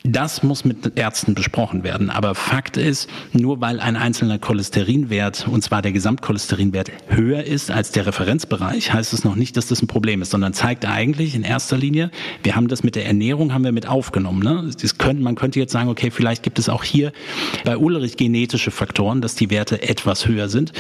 Das 0.09 0.45
muss 0.45 0.65
mit 0.65 0.97
Ärzten 0.97 1.35
besprochen 1.35 1.83
werden. 1.83 2.11
Aber 2.11 2.37
Fakt 2.37 2.77
ist, 2.77 3.09
nur 3.33 3.61
weil 3.61 3.81
ein 3.81 3.97
einzelner 3.97 4.39
Cholesterinwert, 4.39 5.49
und 5.49 5.63
zwar 5.63 5.83
der 5.83 5.91
Gesamtcholesterinwert, 5.91 6.93
höher 7.09 7.43
ist 7.43 7.73
als 7.73 7.91
der 7.91 8.07
Referenzbereich, 8.07 8.93
heißt 8.93 9.13
es 9.13 9.25
noch 9.25 9.35
nicht, 9.35 9.57
dass 9.57 9.67
das 9.67 9.83
ein 9.83 9.89
Problem 9.89 10.23
ist, 10.23 10.31
sondern 10.31 10.53
zeigt 10.53 10.85
eigentlich 10.85 11.35
in 11.35 11.43
erster 11.43 11.77
Linie, 11.77 12.11
wir 12.45 12.55
haben 12.55 12.69
das 12.69 12.85
mit 12.85 12.95
der 12.95 13.07
Ernährung 13.07 13.53
haben 13.53 13.65
wir 13.65 13.73
mit 13.73 13.89
aufgenommen. 13.89 14.43
Ne? 14.43 14.71
Das 14.81 14.97
können, 14.97 15.23
man 15.23 15.35
könnte 15.35 15.59
jetzt 15.59 15.73
sagen, 15.73 15.89
okay, 15.89 16.13
vielleicht 16.13 16.45
gibt 16.45 16.61
es 16.61 16.69
auch 16.69 16.85
hier 16.85 17.13
bei 17.65 17.77
Ulrich 17.77 18.17
genetische 18.17 18.71
Faktoren, 18.71 19.21
dass 19.21 19.35
die 19.35 19.51
Werte 19.51 19.83
etwas 19.83 20.29
höher 20.29 20.49
sind. 20.49 20.73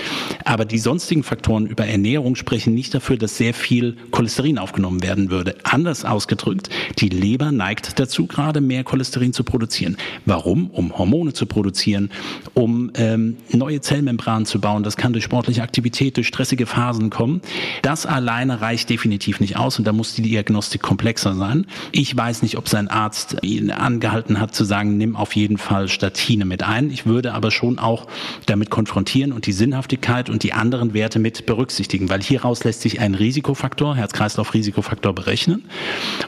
Aber 0.45 0.65
die 0.65 0.79
sonstigen 0.79 1.25
Faktoren 1.25 1.67
über 1.67 1.85
Ernährung 1.85 2.37
sprechen 2.37 2.75
nicht 2.75 2.95
dafür, 2.95 3.17
dass 3.17 3.37
sehr 3.37 3.55
viel 3.55 3.97
Cholesterin 4.13 4.59
aufgenommen 4.59 5.03
werden 5.03 5.31
würde. 5.31 5.57
Anders 5.65 6.05
ausgedrückt, 6.05 6.71
die 6.99 7.09
Leber 7.09 7.51
neigt 7.51 7.99
dazu, 7.99 8.27
gerade 8.27 8.61
mehr 8.61 8.85
Cholesterin 8.85 9.16
Cholesterin 9.17 9.33
zu 9.33 9.45
produzieren. 9.45 9.97
Warum? 10.27 10.71
Um 10.71 10.97
Hormone 10.97 11.33
zu 11.33 11.47
produzieren, 11.47 12.11
um 12.55 12.91
ähm, 12.95 13.37
neue 13.53 13.81
Zellmembranen 13.81 14.47
zu 14.47 14.61
bauen. 14.61 14.83
Das 14.83 14.97
kann 14.97 15.13
durch 15.13 15.25
sportliche 15.25 15.63
Aktivität, 15.63 16.17
durch 16.17 16.27
stressige 16.27 16.67
Phasen 16.67 17.11
kommen. 17.11 17.41
Das 17.83 18.07
alleine 18.07 18.61
reicht 18.61 18.91
definitiv 18.91 19.41
nicht 19.41 19.57
aus 19.57 19.79
und 19.79 19.87
da 19.87 19.93
muss 19.93 20.15
die 20.15 20.23
Diagnostik 20.23 20.83
komplexer 20.83 21.35
sein. 21.35 21.67
Ich 21.93 22.17
weiß 22.17 22.43
nicht, 22.43 22.59
ob 22.59 22.69
sein 22.69 22.89
Arzt 22.89 23.37
ihn 23.43 23.71
angehalten 23.71 24.39
hat 24.41 24.55
zu 24.55 24.65
sagen, 24.65 24.97
nimm 24.97 25.17
auf 25.17 25.35
jeden 25.35 25.59
Fall 25.59 25.89
Statine 25.89 26.45
mit 26.45 26.63
ein. 26.63 26.91
Ich 26.91 27.07
würde 27.07 27.33
aber 27.33 27.51
schon 27.51 27.79
auch 27.79 28.07
damit 28.47 28.71
konfrontieren 28.71 29.33
und 29.33 29.47
die 29.47 29.53
Sinnhaftigkeit 29.53 30.29
und 30.29 30.43
die 30.43 30.53
anderen 30.53 30.95
Werte 30.95 31.19
mit 31.19 31.47
berücksichtigen, 31.47 32.09
weil 32.11 32.23
hieraus 32.23 32.65
lässt 32.65 32.83
sich 32.83 33.01
ein 33.01 33.15
Risikofaktor, 33.15 33.97
Herz-Kreislauf-Risikofaktor 33.97 35.15
berechnen 35.15 35.65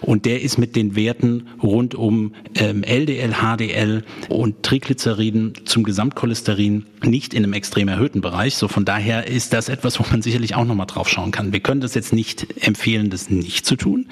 und 0.00 0.24
der 0.24 0.42
ist 0.42 0.58
mit 0.58 0.76
den 0.76 0.96
Werten 0.96 1.48
rund 1.62 1.94
um 1.94 2.32
ähm, 2.54 2.77
LDL, 2.82 3.34
HDL 3.34 4.04
und 4.28 4.62
Triglyceriden 4.62 5.54
zum 5.64 5.84
Gesamtcholesterin 5.84 6.86
nicht 7.04 7.34
in 7.34 7.44
einem 7.44 7.52
extrem 7.52 7.88
erhöhten 7.88 8.20
Bereich. 8.20 8.56
So 8.56 8.68
von 8.68 8.84
daher 8.84 9.26
ist 9.26 9.52
das 9.52 9.68
etwas, 9.68 9.98
wo 9.98 10.04
man 10.10 10.22
sicherlich 10.22 10.54
auch 10.54 10.64
nochmal 10.64 10.86
drauf 10.86 11.08
schauen 11.08 11.30
kann. 11.30 11.52
Wir 11.52 11.60
können 11.60 11.80
das 11.80 11.94
jetzt 11.94 12.12
nicht 12.12 12.46
empfehlen, 12.64 13.10
das 13.10 13.30
nicht 13.30 13.66
zu 13.66 13.76
tun. 13.76 14.08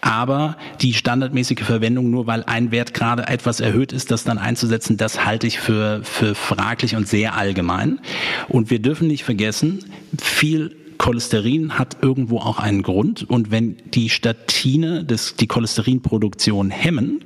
Aber 0.00 0.56
die 0.80 0.94
standardmäßige 0.94 1.62
Verwendung, 1.62 2.10
nur 2.10 2.26
weil 2.26 2.44
ein 2.44 2.70
Wert 2.70 2.94
gerade 2.94 3.26
etwas 3.28 3.60
erhöht 3.60 3.92
ist, 3.92 4.10
das 4.10 4.24
dann 4.24 4.38
einzusetzen, 4.38 4.96
das 4.96 5.24
halte 5.24 5.46
ich 5.46 5.58
für, 5.58 6.00
für 6.02 6.34
fraglich 6.34 6.96
und 6.96 7.08
sehr 7.08 7.36
allgemein. 7.36 8.00
Und 8.48 8.70
wir 8.70 8.80
dürfen 8.80 9.08
nicht 9.08 9.24
vergessen, 9.24 9.84
viel 10.20 10.76
Cholesterin 10.98 11.78
hat 11.78 11.98
irgendwo 12.02 12.38
auch 12.38 12.58
einen 12.58 12.82
Grund. 12.82 13.28
Und 13.28 13.50
wenn 13.50 13.76
die 13.94 14.08
Statine 14.08 15.04
das, 15.04 15.36
die 15.36 15.46
Cholesterinproduktion 15.46 16.70
hemmen, 16.70 17.24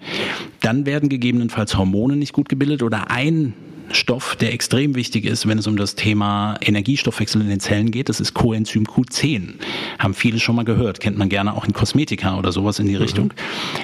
dann 0.60 0.86
werden 0.86 1.08
gegebenenfalls 1.08 1.76
Hormone 1.76 2.16
nicht 2.16 2.32
gut 2.32 2.48
gebildet 2.48 2.82
oder 2.82 3.10
ein 3.10 3.54
Stoff, 3.90 4.36
der 4.36 4.52
extrem 4.52 4.94
wichtig 4.94 5.24
ist, 5.24 5.46
wenn 5.48 5.58
es 5.58 5.66
um 5.66 5.76
das 5.76 5.94
Thema 5.94 6.56
Energiestoffwechsel 6.60 7.40
in 7.40 7.48
den 7.48 7.60
Zellen 7.60 7.90
geht. 7.90 8.08
Das 8.08 8.20
ist 8.20 8.34
Coenzym 8.34 8.84
Q10. 8.84 9.54
Haben 9.98 10.14
viele 10.14 10.38
schon 10.38 10.56
mal 10.56 10.64
gehört, 10.64 11.00
kennt 11.00 11.18
man 11.18 11.28
gerne 11.28 11.54
auch 11.54 11.64
in 11.64 11.72
Kosmetika 11.72 12.38
oder 12.38 12.52
sowas 12.52 12.78
in 12.78 12.86
die 12.86 12.94
mhm. 12.94 13.02
Richtung. 13.02 13.34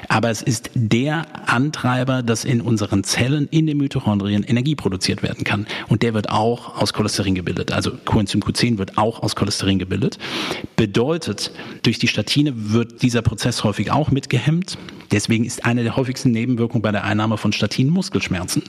Aber 0.09 0.31
es 0.31 0.43
ist 0.43 0.71
der 0.75 1.27
Antreiber, 1.49 2.23
dass 2.23 2.45
in 2.45 2.61
unseren 2.61 3.05
Zellen, 3.05 3.49
in 3.51 3.67
den 3.67 3.79
Mitochondrien 3.79 4.45
Energie 4.45 4.75
produziert 4.75 5.23
werden 5.23 5.45
kann. 5.45 5.67
Und 5.89 6.03
der 6.03 6.15
wird 6.15 6.31
auch 6.31 6.81
aus 6.81 6.93
Cholesterin 6.93 7.35
gebildet. 7.35 7.73
Also 7.73 7.93
Coenzym 8.05 8.41
Q10 8.41 8.79
wird 8.79 8.99
auch 8.99 9.23
aus 9.23 9.35
Cholesterin 9.35 9.79
gebildet. 9.79 10.19
Bedeutet, 10.77 11.51
durch 11.83 11.99
die 11.99 12.09
Statine 12.09 12.53
wird 12.55 13.03
dieser 13.03 13.23
Prozess 13.23 13.65
häufig 13.65 13.91
auch 13.91 14.11
mitgehemmt. 14.11 14.79
Deswegen 15.13 15.45
ist 15.45 15.65
eine 15.65 15.83
der 15.83 15.97
häufigsten 15.97 16.31
Nebenwirkungen 16.31 16.83
bei 16.83 16.93
der 16.93 17.05
Einnahme 17.05 17.37
von 17.37 17.53
Statinen 17.53 17.93
Muskelschmerzen, 17.93 18.63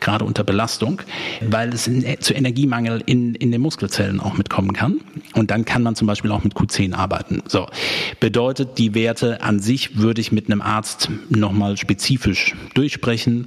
gerade 0.00 0.24
unter 0.24 0.44
Belastung, 0.44 1.02
weil 1.40 1.72
es 1.72 1.86
in, 1.86 2.04
zu 2.20 2.34
Energiemangel 2.34 3.02
in, 3.06 3.34
in 3.34 3.52
den 3.52 3.60
Muskelzellen 3.60 4.20
auch 4.20 4.36
mitkommen 4.36 4.72
kann. 4.72 5.00
Und 5.34 5.50
dann 5.50 5.64
kann 5.64 5.82
man 5.82 5.94
zum 5.94 6.06
Beispiel 6.06 6.30
auch 6.30 6.44
mit 6.44 6.54
Q10 6.54 6.94
arbeiten. 6.94 7.42
So 7.46 7.66
bedeutet, 8.20 8.78
die 8.78 8.94
Werte 8.94 9.42
an 9.42 9.60
sich 9.60 9.98
würde 9.98 10.20
ich 10.20 10.32
mit 10.32 10.46
einem 10.46 10.62
Arzt 10.62 11.10
nochmal 11.28 11.76
spezifisch 11.76 12.54
durchsprechen, 12.74 13.46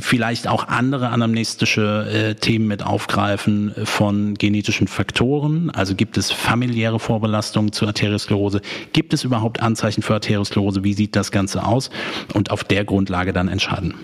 vielleicht 0.00 0.48
auch 0.48 0.68
andere 0.68 1.08
anamnestische 1.08 2.06
äh, 2.10 2.34
Themen 2.34 2.66
mit 2.66 2.82
aufgreifen 2.82 3.72
von 3.84 4.34
genetischen 4.34 4.88
Faktoren. 4.88 5.70
Also 5.70 5.94
gibt 5.94 6.16
es 6.16 6.30
familiäre 6.30 6.98
Vorbelastungen 6.98 7.72
zur 7.72 7.88
Arteriosklerose? 7.88 8.60
Gibt 8.92 9.12
es 9.12 9.24
überhaupt 9.24 9.60
Anzeichen 9.60 10.02
für 10.02 10.14
Arteriosklerose? 10.14 10.84
Wie 10.84 10.94
sieht 10.94 11.16
das 11.16 11.30
Ganze 11.30 11.64
aus? 11.64 11.85
Und 12.34 12.50
auf 12.50 12.64
der 12.64 12.84
Grundlage 12.84 13.32
dann 13.32 13.48
entscheiden. 13.48 13.94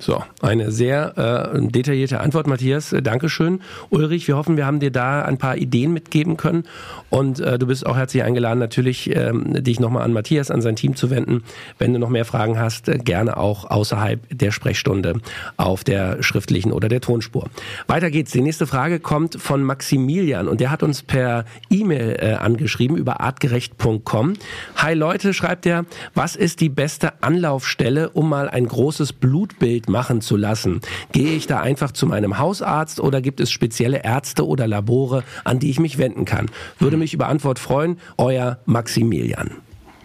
So, 0.00 0.24
eine 0.40 0.72
sehr 0.72 1.52
äh, 1.54 1.60
detaillierte 1.60 2.20
Antwort, 2.20 2.46
Matthias. 2.46 2.94
Äh, 2.94 3.02
Dankeschön. 3.02 3.60
Ulrich, 3.90 4.26
wir 4.28 4.36
hoffen, 4.38 4.56
wir 4.56 4.64
haben 4.64 4.80
dir 4.80 4.90
da 4.90 5.22
ein 5.22 5.36
paar 5.36 5.58
Ideen 5.58 5.92
mitgeben 5.92 6.38
können. 6.38 6.64
Und 7.10 7.38
äh, 7.38 7.58
du 7.58 7.66
bist 7.66 7.84
auch 7.84 7.96
herzlich 7.96 8.22
eingeladen, 8.22 8.58
natürlich 8.58 9.14
ähm, 9.14 9.62
dich 9.62 9.78
nochmal 9.78 10.04
an 10.04 10.14
Matthias, 10.14 10.50
an 10.50 10.62
sein 10.62 10.74
Team 10.74 10.96
zu 10.96 11.10
wenden. 11.10 11.44
Wenn 11.78 11.92
du 11.92 11.98
noch 11.98 12.08
mehr 12.08 12.24
Fragen 12.24 12.58
hast, 12.58 12.88
äh, 12.88 12.96
gerne 12.96 13.36
auch 13.36 13.70
außerhalb 13.70 14.20
der 14.30 14.52
Sprechstunde 14.52 15.20
auf 15.58 15.84
der 15.84 16.22
schriftlichen 16.22 16.72
oder 16.72 16.88
der 16.88 17.02
Tonspur. 17.02 17.50
Weiter 17.86 18.10
geht's. 18.10 18.32
Die 18.32 18.40
nächste 18.40 18.66
Frage 18.66 19.00
kommt 19.00 19.38
von 19.38 19.62
Maximilian 19.62 20.48
und 20.48 20.60
der 20.60 20.70
hat 20.70 20.82
uns 20.82 21.02
per 21.02 21.44
E-Mail 21.68 22.16
äh, 22.18 22.32
angeschrieben 22.36 22.96
über 22.96 23.20
artgerecht.com. 23.20 24.32
Hi 24.76 24.94
Leute, 24.94 25.34
schreibt 25.34 25.66
er, 25.66 25.84
was 26.14 26.36
ist 26.36 26.60
die 26.60 26.70
beste 26.70 27.22
Anlaufstelle, 27.22 28.08
um 28.08 28.30
mal 28.30 28.48
ein 28.48 28.66
großes 28.66 29.12
Blutbild 29.12 29.89
machen 29.90 30.20
zu 30.20 30.36
lassen? 30.36 30.80
Gehe 31.12 31.32
ich 31.32 31.46
da 31.46 31.60
einfach 31.60 31.92
zu 31.92 32.06
meinem 32.06 32.38
Hausarzt 32.38 33.00
oder 33.00 33.20
gibt 33.20 33.40
es 33.40 33.50
spezielle 33.50 34.02
Ärzte 34.04 34.46
oder 34.46 34.66
Labore, 34.66 35.24
an 35.44 35.58
die 35.58 35.70
ich 35.70 35.80
mich 35.80 35.98
wenden 35.98 36.24
kann? 36.24 36.50
Würde 36.78 36.96
mich 36.96 37.12
über 37.12 37.28
Antwort 37.28 37.58
freuen. 37.58 37.98
Euer 38.16 38.58
Maximilian. 38.64 39.50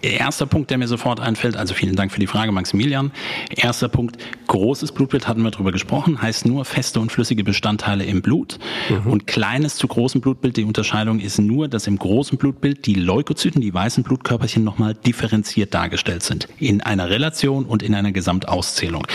Erster 0.01 0.45
Punkt, 0.45 0.69
der 0.69 0.77
mir 0.77 0.87
sofort 0.87 1.19
einfällt, 1.19 1.57
also 1.57 1.73
vielen 1.73 1.95
Dank 1.95 2.11
für 2.11 2.19
die 2.19 2.27
Frage, 2.27 2.51
Maximilian. 2.51 3.11
Erster 3.49 3.89
Punkt, 3.89 4.17
großes 4.47 4.91
Blutbild 4.91 5.27
hatten 5.27 5.41
wir 5.41 5.51
drüber 5.51 5.71
gesprochen, 5.71 6.21
heißt 6.21 6.45
nur 6.45 6.65
feste 6.65 6.99
und 6.99 7.11
flüssige 7.11 7.43
Bestandteile 7.43 8.05
im 8.05 8.21
Blut. 8.21 8.59
Mhm. 8.89 9.11
Und 9.11 9.27
kleines 9.27 9.75
zu 9.77 9.87
großem 9.87 10.21
Blutbild, 10.21 10.57
die 10.57 10.63
Unterscheidung 10.63 11.19
ist 11.19 11.39
nur, 11.39 11.67
dass 11.67 11.87
im 11.87 11.97
großen 11.97 12.37
Blutbild 12.37 12.85
die 12.85 12.95
Leukozyten, 12.95 13.61
die 13.61 13.73
weißen 13.73 14.03
Blutkörperchen 14.03 14.63
nochmal 14.63 14.93
differenziert 14.93 15.73
dargestellt 15.73 16.23
sind. 16.23 16.47
In 16.59 16.81
einer 16.81 17.09
Relation 17.09 17.65
und 17.65 17.81
in 17.81 17.95
einer 17.95 18.11
Gesamtauszählung. 18.11 19.07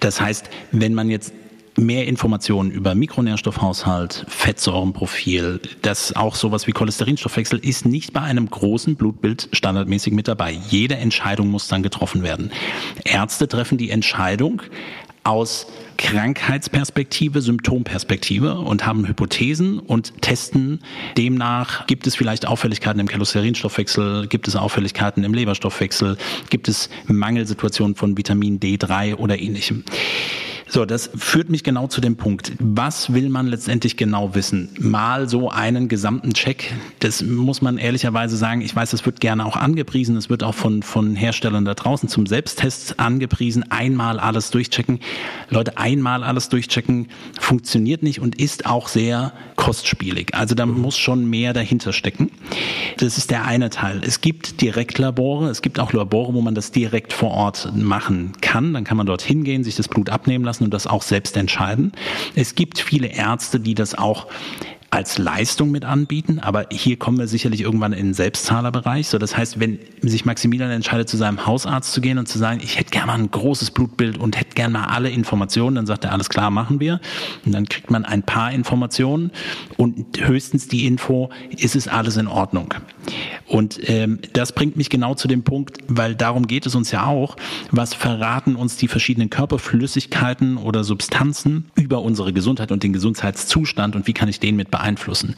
Das 0.00 0.20
heißt, 0.20 0.48
wenn 0.72 0.94
man 0.94 1.10
jetzt 1.10 1.32
mehr 1.78 2.06
Informationen 2.06 2.70
über 2.70 2.94
Mikronährstoffhaushalt, 2.94 4.24
Fettsäurenprofil, 4.28 5.60
das 5.82 6.14
auch 6.16 6.34
sowas 6.34 6.66
wie 6.66 6.72
Cholesterinstoffwechsel 6.72 7.58
ist 7.58 7.86
nicht 7.86 8.12
bei 8.12 8.20
einem 8.20 8.48
großen 8.48 8.96
Blutbild 8.96 9.48
standardmäßig 9.52 10.12
mit 10.12 10.28
dabei. 10.28 10.58
Jede 10.68 10.96
Entscheidung 10.96 11.48
muss 11.48 11.68
dann 11.68 11.82
getroffen 11.82 12.22
werden. 12.22 12.50
Ärzte 13.04 13.48
treffen 13.48 13.78
die 13.78 13.90
Entscheidung 13.90 14.62
aus 15.24 15.66
Krankheitsperspektive, 15.96 17.40
Symptomperspektive 17.40 18.58
und 18.58 18.84
haben 18.84 19.06
Hypothesen 19.08 19.78
und 19.78 20.20
testen 20.20 20.80
demnach, 21.16 21.86
gibt 21.86 22.06
es 22.06 22.14
vielleicht 22.14 22.46
Auffälligkeiten 22.46 23.00
im 23.00 23.08
Cholesterinstoffwechsel, 23.08 24.26
gibt 24.26 24.48
es 24.48 24.56
Auffälligkeiten 24.56 25.24
im 25.24 25.32
Leberstoffwechsel, 25.32 26.18
gibt 26.50 26.68
es 26.68 26.90
Mangelsituationen 27.06 27.94
von 27.94 28.18
Vitamin 28.18 28.60
D3 28.60 29.16
oder 29.16 29.38
ähnlichem. 29.38 29.84
So, 30.66 30.86
das 30.86 31.10
führt 31.14 31.50
mich 31.50 31.62
genau 31.62 31.88
zu 31.88 32.00
dem 32.00 32.16
Punkt. 32.16 32.52
Was 32.58 33.12
will 33.12 33.28
man 33.28 33.46
letztendlich 33.46 33.98
genau 33.98 34.34
wissen? 34.34 34.70
Mal 34.80 35.28
so 35.28 35.50
einen 35.50 35.88
gesamten 35.88 36.32
Check. 36.32 36.72
Das 37.00 37.22
muss 37.22 37.60
man 37.60 37.76
ehrlicherweise 37.76 38.36
sagen. 38.38 38.62
Ich 38.62 38.74
weiß, 38.74 38.90
das 38.90 39.04
wird 39.04 39.20
gerne 39.20 39.44
auch 39.44 39.56
angepriesen. 39.56 40.16
Es 40.16 40.30
wird 40.30 40.42
auch 40.42 40.54
von, 40.54 40.82
von 40.82 41.16
Herstellern 41.16 41.66
da 41.66 41.74
draußen 41.74 42.08
zum 42.08 42.24
Selbsttest 42.24 42.98
angepriesen. 42.98 43.70
Einmal 43.70 44.18
alles 44.18 44.50
durchchecken. 44.50 45.00
Leute, 45.50 45.76
einmal 45.76 46.24
alles 46.24 46.48
durchchecken 46.48 47.08
funktioniert 47.38 48.02
nicht 48.02 48.20
und 48.20 48.40
ist 48.40 48.64
auch 48.64 48.88
sehr 48.88 49.34
kostspielig. 49.56 50.34
Also 50.34 50.54
da 50.54 50.64
muss 50.64 50.96
schon 50.96 51.28
mehr 51.28 51.52
dahinter 51.52 51.92
stecken. 51.92 52.30
Das 52.96 53.18
ist 53.18 53.30
der 53.30 53.44
eine 53.44 53.68
Teil. 53.68 54.00
Es 54.02 54.22
gibt 54.22 54.62
Direktlabore. 54.62 55.50
Es 55.50 55.60
gibt 55.60 55.78
auch 55.78 55.92
Labore, 55.92 56.32
wo 56.32 56.40
man 56.40 56.54
das 56.54 56.72
direkt 56.72 57.12
vor 57.12 57.32
Ort 57.32 57.70
machen 57.76 58.32
kann. 58.40 58.72
Dann 58.72 58.84
kann 58.84 58.96
man 58.96 59.06
dort 59.06 59.22
hingehen, 59.22 59.62
sich 59.62 59.76
das 59.76 59.88
Blut 59.88 60.08
abnehmen 60.08 60.44
lassen 60.44 60.53
lassen 60.54 60.64
und 60.64 60.74
das 60.74 60.86
auch 60.86 61.02
selbst 61.02 61.36
entscheiden. 61.36 61.92
Es 62.34 62.54
gibt 62.54 62.78
viele 62.78 63.08
Ärzte, 63.08 63.60
die 63.60 63.74
das 63.74 63.94
auch 63.94 64.28
als 64.94 65.18
Leistung 65.18 65.72
mit 65.72 65.84
anbieten, 65.84 66.38
aber 66.38 66.66
hier 66.70 66.96
kommen 66.96 67.18
wir 67.18 67.26
sicherlich 67.26 67.62
irgendwann 67.62 67.92
in 67.92 68.06
den 68.06 68.14
Selbstzahlerbereich. 68.14 69.08
So, 69.08 69.18
das 69.18 69.36
heißt, 69.36 69.58
wenn 69.58 69.80
sich 70.02 70.24
Maximilian 70.24 70.70
entscheidet, 70.70 71.08
zu 71.08 71.16
seinem 71.16 71.46
Hausarzt 71.46 71.92
zu 71.92 72.00
gehen 72.00 72.16
und 72.16 72.28
zu 72.28 72.38
sagen, 72.38 72.60
ich 72.62 72.78
hätte 72.78 72.90
gerne 72.90 73.08
mal 73.08 73.18
ein 73.18 73.28
großes 73.28 73.72
Blutbild 73.72 74.18
und 74.18 74.38
hätte 74.38 74.54
gerne 74.54 74.74
mal 74.74 74.84
alle 74.84 75.10
Informationen, 75.10 75.74
dann 75.74 75.86
sagt 75.86 76.04
er, 76.04 76.12
alles 76.12 76.28
klar, 76.28 76.50
machen 76.52 76.78
wir. 76.78 77.00
Und 77.44 77.52
dann 77.52 77.66
kriegt 77.66 77.90
man 77.90 78.04
ein 78.04 78.22
paar 78.22 78.52
Informationen 78.52 79.32
und 79.76 80.24
höchstens 80.24 80.68
die 80.68 80.86
Info, 80.86 81.28
ist 81.56 81.74
es 81.74 81.88
alles 81.88 82.16
in 82.16 82.28
Ordnung. 82.28 82.72
Und 83.48 83.80
ähm, 83.88 84.20
das 84.32 84.52
bringt 84.52 84.76
mich 84.76 84.90
genau 84.90 85.14
zu 85.14 85.26
dem 85.26 85.42
Punkt, 85.42 85.78
weil 85.88 86.14
darum 86.14 86.46
geht 86.46 86.66
es 86.66 86.76
uns 86.76 86.92
ja 86.92 87.06
auch, 87.06 87.36
was 87.72 87.94
verraten 87.94 88.54
uns 88.54 88.76
die 88.76 88.86
verschiedenen 88.86 89.28
Körperflüssigkeiten 89.28 90.56
oder 90.56 90.84
Substanzen 90.84 91.64
über 91.74 92.00
unsere 92.00 92.32
Gesundheit 92.32 92.70
und 92.70 92.84
den 92.84 92.92
Gesundheitszustand 92.92 93.96
und 93.96 94.06
wie 94.06 94.12
kann 94.12 94.28
ich 94.28 94.38
den 94.38 94.54
mit 94.54 94.70
beeinflussen 94.70 94.83
beeinflussen. 94.84 95.34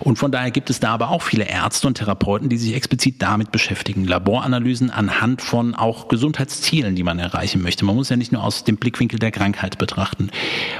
Und 0.00 0.18
von 0.18 0.32
daher 0.32 0.50
gibt 0.50 0.68
es 0.70 0.80
da 0.80 0.92
aber 0.92 1.10
auch 1.10 1.22
viele 1.22 1.44
Ärzte 1.44 1.86
und 1.86 1.94
Therapeuten, 1.94 2.48
die 2.48 2.56
sich 2.56 2.74
explizit 2.74 3.22
damit 3.22 3.52
beschäftigen. 3.52 4.04
Laboranalysen 4.04 4.90
anhand 4.90 5.42
von 5.42 5.74
auch 5.74 6.08
Gesundheitszielen, 6.08 6.96
die 6.96 7.04
man 7.04 7.18
erreichen 7.18 7.62
möchte. 7.62 7.84
Man 7.84 7.94
muss 7.94 8.08
ja 8.08 8.16
nicht 8.16 8.32
nur 8.32 8.42
aus 8.42 8.64
dem 8.64 8.76
Blickwinkel 8.76 9.18
der 9.18 9.30
Krankheit 9.30 9.78
betrachten. 9.78 10.30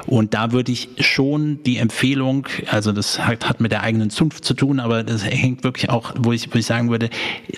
Und 0.06 0.34
da 0.34 0.50
würde 0.50 0.72
ich 0.72 0.88
schon 0.98 1.62
die 1.64 1.76
Empfehlung, 1.76 2.48
also 2.70 2.92
das 2.92 3.20
hat, 3.20 3.48
hat 3.48 3.60
mit 3.60 3.70
der 3.70 3.82
eigenen 3.82 4.10
Zunft 4.10 4.44
zu 4.44 4.54
tun, 4.54 4.80
aber 4.80 5.04
das 5.04 5.24
hängt 5.24 5.62
wirklich 5.62 5.90
auch, 5.90 6.12
wo 6.18 6.32
ich, 6.32 6.52
wo 6.52 6.58
ich 6.58 6.66
sagen 6.66 6.90
würde, 6.90 7.10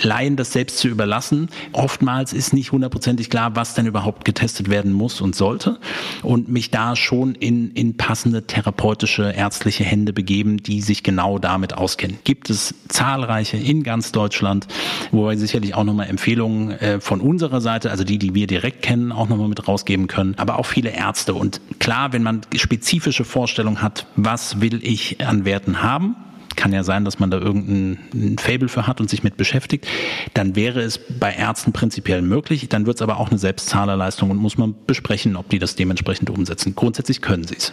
Laien 0.02 0.36
das 0.36 0.52
selbst 0.52 0.78
zu 0.78 0.88
überlassen. 0.88 1.48
Oftmals 1.72 2.32
ist 2.32 2.52
nicht 2.52 2.72
hundertprozentig 2.72 3.30
klar, 3.30 3.56
was 3.56 3.74
denn 3.74 3.86
überhaupt 3.86 4.24
getestet 4.24 4.68
werden 4.68 4.92
muss 4.92 5.20
und 5.20 5.34
sollte. 5.34 5.78
Und 6.22 6.48
mich 6.48 6.70
da 6.70 6.94
schon 6.96 7.34
in, 7.34 7.70
in 7.70 7.96
passende 7.96 8.46
therapeutische, 8.46 9.32
ärztliche 9.32 9.84
Hände 9.84 10.12
begeben 10.12 10.41
geben, 10.42 10.56
die 10.56 10.80
sich 10.80 11.04
genau 11.04 11.38
damit 11.38 11.74
auskennen. 11.74 12.18
Gibt 12.24 12.50
es 12.50 12.74
zahlreiche 12.88 13.56
in 13.56 13.84
ganz 13.84 14.10
Deutschland, 14.10 14.66
wo 15.12 15.28
wir 15.28 15.38
sicherlich 15.38 15.74
auch 15.74 15.84
nochmal 15.84 16.08
Empfehlungen 16.08 16.72
äh, 16.72 17.00
von 17.00 17.20
unserer 17.20 17.60
Seite, 17.60 17.90
also 17.90 18.02
die, 18.02 18.18
die 18.18 18.34
wir 18.34 18.48
direkt 18.48 18.82
kennen, 18.82 19.12
auch 19.12 19.28
nochmal 19.28 19.48
mit 19.48 19.68
rausgeben 19.68 20.08
können, 20.08 20.34
aber 20.38 20.58
auch 20.58 20.66
viele 20.66 20.90
Ärzte. 20.90 21.34
Und 21.34 21.60
klar, 21.78 22.12
wenn 22.12 22.24
man 22.24 22.40
spezifische 22.56 23.24
Vorstellungen 23.24 23.82
hat, 23.82 24.06
was 24.16 24.60
will 24.60 24.80
ich 24.82 25.24
an 25.24 25.44
Werten 25.44 25.82
haben, 25.82 26.16
kann 26.56 26.72
ja 26.72 26.82
sein, 26.82 27.04
dass 27.04 27.18
man 27.18 27.30
da 27.30 27.38
irgendein 27.38 28.36
Fable 28.38 28.68
für 28.68 28.86
hat 28.86 29.00
und 29.00 29.08
sich 29.08 29.22
mit 29.22 29.36
beschäftigt, 29.36 29.86
dann 30.34 30.54
wäre 30.54 30.80
es 30.80 30.98
bei 30.98 31.32
Ärzten 31.32 31.72
prinzipiell 31.72 32.20
möglich. 32.20 32.68
Dann 32.68 32.84
wird 32.84 32.96
es 32.96 33.02
aber 33.02 33.18
auch 33.18 33.30
eine 33.30 33.38
Selbstzahlerleistung 33.38 34.30
und 34.30 34.36
muss 34.36 34.58
man 34.58 34.74
besprechen, 34.86 35.36
ob 35.36 35.48
die 35.48 35.58
das 35.58 35.76
dementsprechend 35.76 36.28
umsetzen. 36.30 36.74
Grundsätzlich 36.74 37.22
können 37.22 37.44
sie 37.44 37.56
es. 37.56 37.72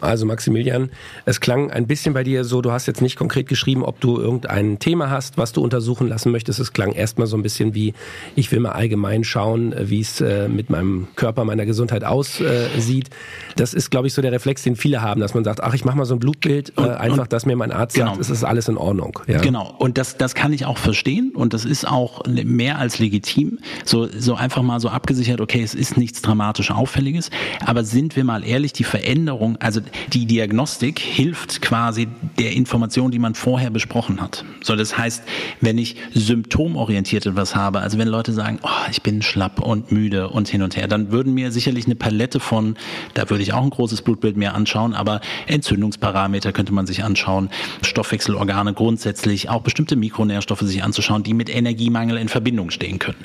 Also 0.00 0.26
Maximilian, 0.26 0.90
es 1.24 1.40
klang 1.40 1.70
ein 1.70 1.86
bisschen 1.86 2.14
bei 2.14 2.24
dir 2.24 2.44
so, 2.44 2.62
du 2.62 2.72
hast 2.72 2.86
jetzt 2.86 3.00
nicht 3.00 3.16
konkret 3.16 3.48
geschrieben, 3.48 3.84
ob 3.84 4.00
du 4.00 4.18
irgendein 4.18 4.78
Thema 4.78 5.10
hast, 5.10 5.38
was 5.38 5.52
du 5.52 5.62
untersuchen 5.62 6.08
lassen 6.08 6.32
möchtest. 6.32 6.60
Es 6.60 6.72
klang 6.72 6.92
erstmal 6.92 7.26
so 7.26 7.36
ein 7.36 7.42
bisschen 7.42 7.74
wie, 7.74 7.94
ich 8.34 8.52
will 8.52 8.60
mal 8.60 8.72
allgemein 8.72 9.24
schauen, 9.24 9.74
wie 9.78 10.00
es 10.00 10.20
äh, 10.20 10.48
mit 10.48 10.70
meinem 10.70 11.08
Körper, 11.16 11.44
meiner 11.44 11.66
Gesundheit 11.66 12.04
aussieht. 12.04 13.10
das 13.56 13.74
ist, 13.74 13.90
glaube 13.90 14.06
ich, 14.06 14.14
so 14.14 14.22
der 14.22 14.32
Reflex, 14.32 14.62
den 14.62 14.76
viele 14.76 15.02
haben, 15.02 15.20
dass 15.20 15.34
man 15.34 15.44
sagt, 15.44 15.62
ach, 15.62 15.74
ich 15.74 15.84
mache 15.84 15.96
mal 15.96 16.04
so 16.04 16.14
ein 16.14 16.20
Blutbild, 16.20 16.72
äh, 16.76 16.82
einfach, 16.82 17.24
und, 17.24 17.32
dass 17.32 17.46
mir 17.46 17.56
mein 17.56 17.72
Arzt 17.72 17.96
genau. 17.96 18.10
sagt, 18.10 18.20
es 18.20 18.30
ist 18.30 18.44
alles 18.44 18.68
in 18.68 18.76
Ordnung. 18.76 19.18
Ja? 19.26 19.40
Genau, 19.40 19.74
und 19.78 19.98
das, 19.98 20.16
das 20.16 20.34
kann 20.34 20.52
ich 20.52 20.66
auch 20.66 20.78
verstehen 20.78 21.32
und 21.34 21.54
das 21.54 21.64
ist 21.64 21.86
auch 21.86 22.24
mehr 22.26 22.78
als 22.78 22.98
legitim. 22.98 23.58
So, 23.84 24.08
so 24.16 24.34
einfach 24.34 24.62
mal 24.62 24.80
so 24.80 24.88
abgesichert, 24.88 25.40
okay, 25.40 25.62
es 25.62 25.74
ist 25.74 25.96
nichts 25.96 26.22
dramatisch 26.22 26.70
Auffälliges, 26.70 27.30
aber 27.64 27.84
sind 27.84 28.16
wir 28.16 28.24
mal 28.24 28.44
ehrlich, 28.44 28.72
die 28.72 28.84
Veränderung, 28.84 29.56
also 29.58 29.80
die 30.12 30.26
Diagnostik 30.26 30.98
hilft 30.98 31.60
quasi 31.62 32.08
der 32.38 32.52
Information, 32.52 33.10
die 33.10 33.18
man 33.18 33.34
vorher 33.34 33.70
besprochen 33.70 34.20
hat. 34.20 34.44
So, 34.62 34.76
das 34.76 34.96
heißt, 34.96 35.22
wenn 35.60 35.78
ich 35.78 35.96
symptomorientiert 36.14 37.26
etwas 37.26 37.54
habe, 37.56 37.80
also 37.80 37.98
wenn 37.98 38.08
Leute 38.08 38.32
sagen, 38.32 38.58
oh, 38.62 38.90
ich 38.90 39.02
bin 39.02 39.22
schlapp 39.22 39.60
und 39.60 39.92
müde 39.92 40.28
und 40.28 40.48
hin 40.48 40.62
und 40.62 40.76
her, 40.76 40.88
dann 40.88 41.10
würden 41.10 41.34
mir 41.34 41.50
sicherlich 41.52 41.86
eine 41.86 41.96
Palette 41.96 42.40
von, 42.40 42.76
da 43.14 43.28
würde 43.30 43.42
ich 43.42 43.52
auch 43.52 43.62
ein 43.62 43.70
großes 43.70 44.02
Blutbild 44.02 44.36
mir 44.36 44.54
anschauen, 44.54 44.94
aber 44.94 45.20
Entzündungsparameter 45.46 46.52
könnte 46.52 46.72
man 46.72 46.86
sich 46.86 47.04
anschauen, 47.04 47.50
Stoffwechselorgane 47.82 48.74
grundsätzlich, 48.74 49.48
auch 49.48 49.62
bestimmte 49.62 49.96
Mikronährstoffe 49.96 50.60
sich 50.60 50.82
anzuschauen, 50.82 51.22
die 51.22 51.34
mit 51.34 51.48
Energiemangel 51.48 52.16
in 52.16 52.28
Verbindung 52.28 52.70
stehen 52.70 52.98
können. 52.98 53.18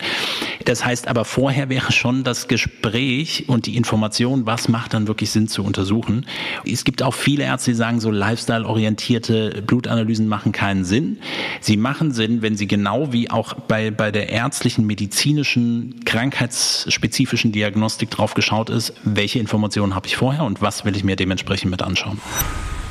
Das 0.65 0.85
heißt 0.85 1.07
aber 1.07 1.25
vorher 1.25 1.69
wäre 1.69 1.91
schon 1.91 2.23
das 2.23 2.47
Gespräch 2.47 3.45
und 3.47 3.65
die 3.65 3.75
Information, 3.75 4.45
was 4.45 4.67
macht 4.67 4.93
dann 4.93 5.07
wirklich 5.07 5.31
Sinn 5.31 5.47
zu 5.47 5.63
untersuchen. 5.63 6.25
Es 6.65 6.83
gibt 6.83 7.03
auch 7.03 7.13
viele 7.13 7.43
Ärzte, 7.43 7.71
die 7.71 7.75
sagen, 7.75 7.99
so 7.99 8.11
lifestyle-orientierte 8.11 9.63
Blutanalysen 9.65 10.27
machen 10.27 10.51
keinen 10.51 10.85
Sinn. 10.85 11.19
Sie 11.59 11.77
machen 11.77 12.11
Sinn, 12.11 12.41
wenn 12.41 12.57
sie 12.57 12.67
genau 12.67 13.13
wie 13.13 13.29
auch 13.29 13.53
bei, 13.53 13.91
bei 13.91 14.11
der 14.11 14.29
ärztlichen, 14.29 14.85
medizinischen, 14.85 16.03
krankheitsspezifischen 16.05 17.51
Diagnostik 17.51 18.09
drauf 18.09 18.33
geschaut 18.33 18.69
ist, 18.69 18.93
welche 19.03 19.39
Informationen 19.39 19.95
habe 19.95 20.07
ich 20.07 20.15
vorher 20.15 20.43
und 20.43 20.61
was 20.61 20.85
will 20.85 20.95
ich 20.95 21.03
mir 21.03 21.15
dementsprechend 21.15 21.71
mit 21.71 21.81
anschauen. 21.81 22.19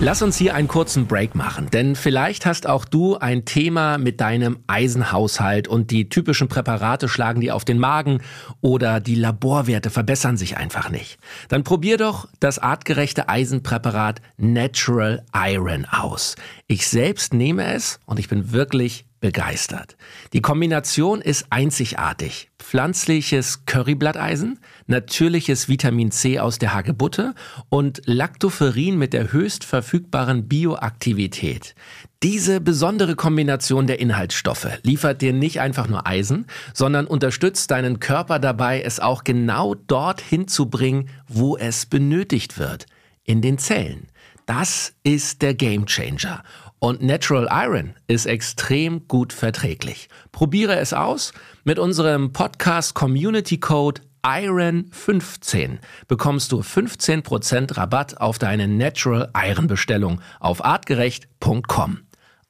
Lass 0.03 0.23
uns 0.23 0.39
hier 0.39 0.55
einen 0.55 0.67
kurzen 0.67 1.07
Break 1.07 1.35
machen, 1.35 1.69
denn 1.71 1.95
vielleicht 1.95 2.47
hast 2.47 2.67
auch 2.67 2.87
du 2.87 3.19
ein 3.19 3.45
Thema 3.45 3.99
mit 3.99 4.23
deinem 4.23 4.61
Eisenhaushalt 4.67 5.69
und 5.69 5.91
die 5.91 6.09
typischen 6.09 6.49
Präparate 6.49 7.07
schlagen 7.07 7.43
dir 7.43 7.55
auf 7.55 7.67
den 7.67 7.79
Magen 7.79 8.23
oder 8.63 9.01
die 9.01 9.15
Laborwerte 9.15 9.91
verbessern 9.91 10.39
sich 10.39 10.57
einfach 10.57 10.89
nicht. 10.89 11.19
Dann 11.51 11.65
probier 11.65 11.99
doch 11.99 12.27
das 12.41 12.59
artgerechte 12.59 13.29
Eisenpräparat 13.29 14.23
Natural 14.39 15.23
Iron 15.35 15.85
aus. 15.85 16.35
Ich 16.67 16.89
selbst 16.89 17.35
nehme 17.35 17.75
es 17.75 18.01
und 18.07 18.19
ich 18.19 18.31
bin 18.31 18.53
wirklich 18.53 19.05
begeistert. 19.21 19.97
Die 20.33 20.41
Kombination 20.41 21.21
ist 21.21 21.47
einzigartig. 21.51 22.51
Pflanzliches 22.59 23.67
Curryblatteisen, 23.67 24.59
natürliches 24.87 25.69
Vitamin 25.69 26.11
C 26.11 26.39
aus 26.39 26.59
der 26.59 26.75
Hagebutte 26.75 27.35
und 27.69 28.03
Lactoferrin 28.07 28.99
mit 28.99 29.13
der 29.13 29.33
höchst 29.33 29.65
verfügbaren 29.65 30.49
Bioaktivität. 30.49 31.75
Diese 32.23 32.61
besondere 32.61 33.17
Kombination 33.17 33.87
der 33.87 33.99
Inhaltsstoffe 33.99 34.69
liefert 34.83 35.23
dir 35.23 35.33
nicht 35.33 35.61
einfach 35.61 35.89
nur 35.89 36.07
Eisen, 36.07 36.47
sondern 36.75 37.07
unterstützt 37.07 37.71
deinen 37.71 37.99
Körper 37.99 38.39
dabei, 38.39 38.83
es 38.83 39.01
auch 39.01 39.25
genau 39.25 39.75
dorthin 39.75 40.47
zu 40.47 40.69
bringen, 40.69 41.09
wo 41.29 41.57
es 41.57 41.87
benötigt 41.87 42.59
wird, 42.59 42.87
in 43.25 43.41
den 43.41 43.59
Zellen. 43.59 44.09
Das 44.45 44.95
ist 45.03 45.43
der 45.43 45.55
Gamechanger. 45.55 46.43
Und 46.81 47.03
Natural 47.03 47.47
Iron 47.53 47.95
ist 48.09 48.27
extrem 48.27 49.07
gut 49.07 49.33
verträglich. 49.35 50.09
Probiere 50.33 50.77
es 50.77 50.95
aus. 50.95 51.33
Mit 51.62 51.79
unserem 51.79 52.33
Podcast 52.33 52.95
Community 52.95 53.59
Code 53.59 54.01
IRON15 54.23 55.79
bekommst 56.09 56.53
du 56.53 56.61
15% 56.61 57.77
Rabatt 57.77 58.21
auf 58.21 58.38
deine 58.38 58.66
Natural 58.66 59.31
Iron 59.37 59.66
Bestellung 59.66 60.21
auf 60.40 60.64
artgerecht.com. 60.64 62.01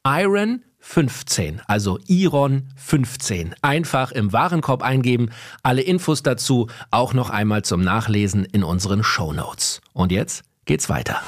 Iron 0.06 0.64
15, 0.78 1.60
also 1.66 1.98
Iron 2.06 2.68
15. 2.76 3.54
Einfach 3.62 4.12
im 4.12 4.32
Warenkorb 4.32 4.82
eingeben. 4.82 5.30
Alle 5.62 5.82
Infos 5.82 6.22
dazu 6.22 6.68
auch 6.92 7.14
noch 7.14 7.30
einmal 7.30 7.62
zum 7.62 7.82
Nachlesen 7.82 8.44
in 8.44 8.62
unseren 8.62 9.02
Show 9.02 9.32
Notes. 9.32 9.80
Und 9.92 10.12
jetzt 10.12 10.44
geht's 10.64 10.88
weiter. 10.88 11.20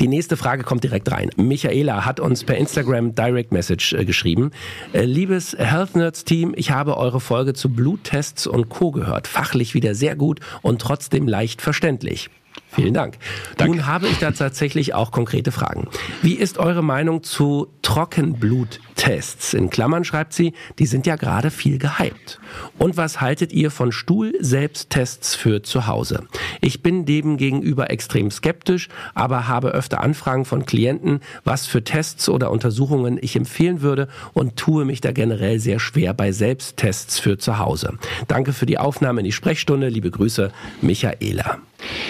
Die 0.00 0.08
nächste 0.08 0.36
Frage 0.36 0.62
kommt 0.62 0.84
direkt 0.84 1.10
rein. 1.10 1.30
Michaela 1.36 2.04
hat 2.04 2.20
uns 2.20 2.44
per 2.44 2.56
Instagram 2.56 3.14
Direct 3.14 3.52
Message 3.52 3.92
äh, 3.92 4.04
geschrieben. 4.04 4.50
Äh, 4.92 5.04
liebes 5.04 5.56
Health 5.58 5.96
Nerds 5.96 6.24
Team, 6.24 6.54
ich 6.56 6.70
habe 6.70 6.96
eure 6.96 7.20
Folge 7.20 7.54
zu 7.54 7.68
Bluttests 7.70 8.46
und 8.46 8.68
Co. 8.68 8.90
gehört. 8.90 9.26
Fachlich 9.26 9.74
wieder 9.74 9.94
sehr 9.94 10.16
gut 10.16 10.40
und 10.62 10.80
trotzdem 10.80 11.28
leicht 11.28 11.62
verständlich. 11.62 12.30
Vielen 12.76 12.92
Dank. 12.92 13.16
Danke. 13.56 13.78
Nun 13.78 13.86
habe 13.86 14.06
ich 14.06 14.18
da 14.18 14.32
tatsächlich 14.32 14.92
auch 14.92 15.10
konkrete 15.10 15.50
Fragen. 15.50 15.88
Wie 16.20 16.34
ist 16.34 16.58
eure 16.58 16.82
Meinung 16.82 17.22
zu 17.22 17.68
Trockenbluttests? 17.80 19.54
In 19.54 19.70
Klammern 19.70 20.04
schreibt 20.04 20.34
sie, 20.34 20.52
die 20.78 20.84
sind 20.84 21.06
ja 21.06 21.16
gerade 21.16 21.50
viel 21.50 21.78
gehypt. 21.78 22.38
Und 22.76 22.98
was 22.98 23.22
haltet 23.22 23.54
ihr 23.54 23.70
von 23.70 23.92
Stuhl-Selbsttests 23.92 25.34
für 25.34 25.62
zu 25.62 25.86
Hause? 25.86 26.28
Ich 26.60 26.82
bin 26.82 27.06
dem 27.06 27.38
gegenüber 27.38 27.88
extrem 27.90 28.30
skeptisch, 28.30 28.88
aber 29.14 29.48
habe 29.48 29.70
öfter 29.70 30.02
Anfragen 30.02 30.44
von 30.44 30.66
Klienten, 30.66 31.20
was 31.44 31.66
für 31.66 31.82
Tests 31.82 32.28
oder 32.28 32.50
Untersuchungen 32.50 33.18
ich 33.18 33.36
empfehlen 33.36 33.80
würde 33.80 34.08
und 34.34 34.56
tue 34.56 34.84
mich 34.84 35.00
da 35.00 35.12
generell 35.12 35.60
sehr 35.60 35.80
schwer 35.80 36.12
bei 36.12 36.30
Selbsttests 36.30 37.18
für 37.18 37.38
zu 37.38 37.58
Hause. 37.58 37.94
Danke 38.28 38.52
für 38.52 38.66
die 38.66 38.76
Aufnahme 38.76 39.20
in 39.20 39.24
die 39.24 39.32
Sprechstunde. 39.32 39.88
Liebe 39.88 40.10
Grüße, 40.10 40.52
Michaela. 40.82 41.58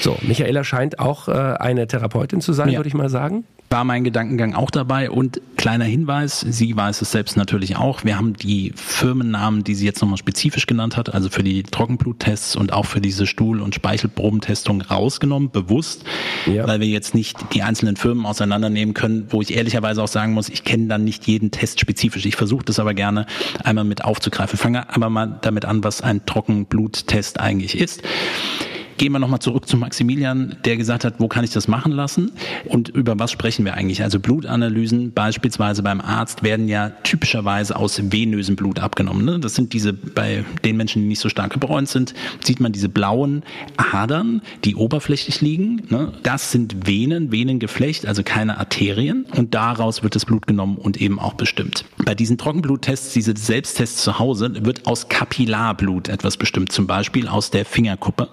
So, 0.01 0.17
Michaela 0.23 0.56
scheint 0.65 0.99
auch 0.99 1.29
äh, 1.29 1.33
eine 1.33 1.87
Therapeutin 1.87 2.41
zu 2.41 2.53
sein, 2.53 2.71
ja. 2.71 2.79
würde 2.79 2.89
ich 2.89 2.95
mal 2.95 3.09
sagen. 3.09 3.45
War 3.69 3.83
mein 3.83 4.05
Gedankengang 4.05 4.55
auch 4.55 4.71
dabei 4.71 5.11
und 5.11 5.41
kleiner 5.57 5.87
Hinweis, 5.87 6.39
sie 6.39 6.77
weiß 6.77 7.03
es 7.03 7.11
selbst 7.11 7.37
natürlich 7.37 7.77
auch. 7.77 8.05
Wir 8.05 8.17
haben 8.17 8.35
die 8.35 8.73
Firmennamen, 8.77 9.65
die 9.65 9.75
sie 9.75 9.85
jetzt 9.85 10.01
nochmal 10.01 10.19
spezifisch 10.19 10.67
genannt 10.67 10.97
hat, 10.97 11.13
also 11.13 11.29
für 11.29 11.43
die 11.43 11.65
Trockenbluttests 11.65 12.55
und 12.55 12.73
auch 12.73 12.87
für 12.87 13.01
diese 13.01 13.27
Stuhl- 13.27 13.61
und 13.61 13.75
Speichelprobentestung 13.75 14.83
rausgenommen, 14.83 15.51
bewusst, 15.51 16.05
ja. 16.47 16.69
weil 16.69 16.79
wir 16.79 16.87
jetzt 16.87 17.17
nicht 17.17 17.39
die 17.55 17.65
einzelnen 17.65 17.97
Firmen 17.97 18.25
auseinandernehmen 18.25 18.95
können, 18.95 19.27
wo 19.31 19.43
ich 19.43 19.57
ehrlicherweise 19.57 20.01
auch 20.01 20.09
sagen 20.09 20.33
muss, 20.33 20.49
ich 20.49 20.63
kenne 20.63 20.87
dann 20.87 21.03
nicht 21.03 21.27
jeden 21.27 21.51
Test 21.51 21.81
spezifisch. 21.81 22.25
Ich 22.25 22.37
versuche 22.37 22.65
das 22.65 22.79
aber 22.79 22.95
gerne 22.95 23.27
einmal 23.65 23.85
mit 23.85 24.05
aufzugreifen. 24.05 24.59
Fange 24.59 24.95
aber 24.95 25.11
mal 25.11 25.39
damit 25.41 25.65
an, 25.65 25.83
was 25.83 26.03
ein 26.03 26.25
Trockenbluttest 26.25 27.41
eigentlich 27.41 27.77
ist. 27.77 28.03
Gehen 28.99 29.13
wir 29.13 29.19
nochmal 29.19 29.41
zurück 29.41 29.69
zu 29.69 29.77
Maximilian, 29.77 30.57
der 30.65 30.77
gesagt 30.77 31.05
hat, 31.05 31.15
wo 31.19 31.29
kann 31.29 31.45
ich 31.45 31.51
das 31.51 31.69
machen 31.69 31.93
lassen 31.93 32.33
und 32.65 32.89
über 32.89 33.19
was 33.19 33.31
sprechen 33.31 33.65
wir 33.65 33.75
eigentlich? 33.75 34.03
Also 34.03 34.19
Blutanalysen 34.21 35.13
beispielsweise 35.13 35.83
beim 35.83 36.01
Arzt 36.01 36.43
werden 36.43 36.67
ja 36.67 36.91
typischerweise 37.03 37.77
aus 37.77 38.01
venösem 38.11 38.57
Blut 38.57 38.79
abgenommen. 38.79 39.25
Ne? 39.25 39.39
Das 39.39 39.55
sind 39.55 39.75
diese, 39.75 39.93
bei 39.93 40.45
den 40.65 40.79
Menschen, 40.79 41.03
die 41.03 41.09
nicht 41.09 41.21
so 41.21 41.29
stark 41.29 41.53
gebräunt 41.53 41.89
sind, 41.89 42.15
sieht 42.43 42.61
man 42.61 42.73
diese 42.73 42.89
blauen 42.89 43.43
Adern, 43.77 44.41
die 44.65 44.77
oberflächlich 44.77 45.43
liegen. 45.43 45.83
Ne? 45.91 46.13
Das 46.23 46.53
sind 46.53 46.87
Venen, 46.87 47.31
Venengeflecht, 47.33 48.07
also 48.07 48.23
keine 48.23 48.59
Arterien 48.59 49.27
und 49.37 49.55
daraus 49.55 50.03
wird 50.03 50.15
das 50.15 50.25
Blut 50.25 50.47
genommen 50.47 50.77
und 50.77 51.01
eben 51.01 51.19
auch 51.19 51.35
bestimmt. 51.35 51.85
Bei 52.05 52.15
diesen 52.15 52.39
Trockenbluttests, 52.39 53.13
diese 53.13 53.35
Selbsttests 53.37 54.03
zu 54.03 54.19
Hause, 54.19 54.65
wird 54.65 54.87
aus 54.87 55.09
Kapillarblut 55.09 56.09
etwas 56.09 56.37
bestimmt, 56.37 56.73
zum 56.73 56.87
Beispiel 56.87 57.29
aus 57.29 57.51
der 57.51 57.67
Fingerkuppe 57.67 58.29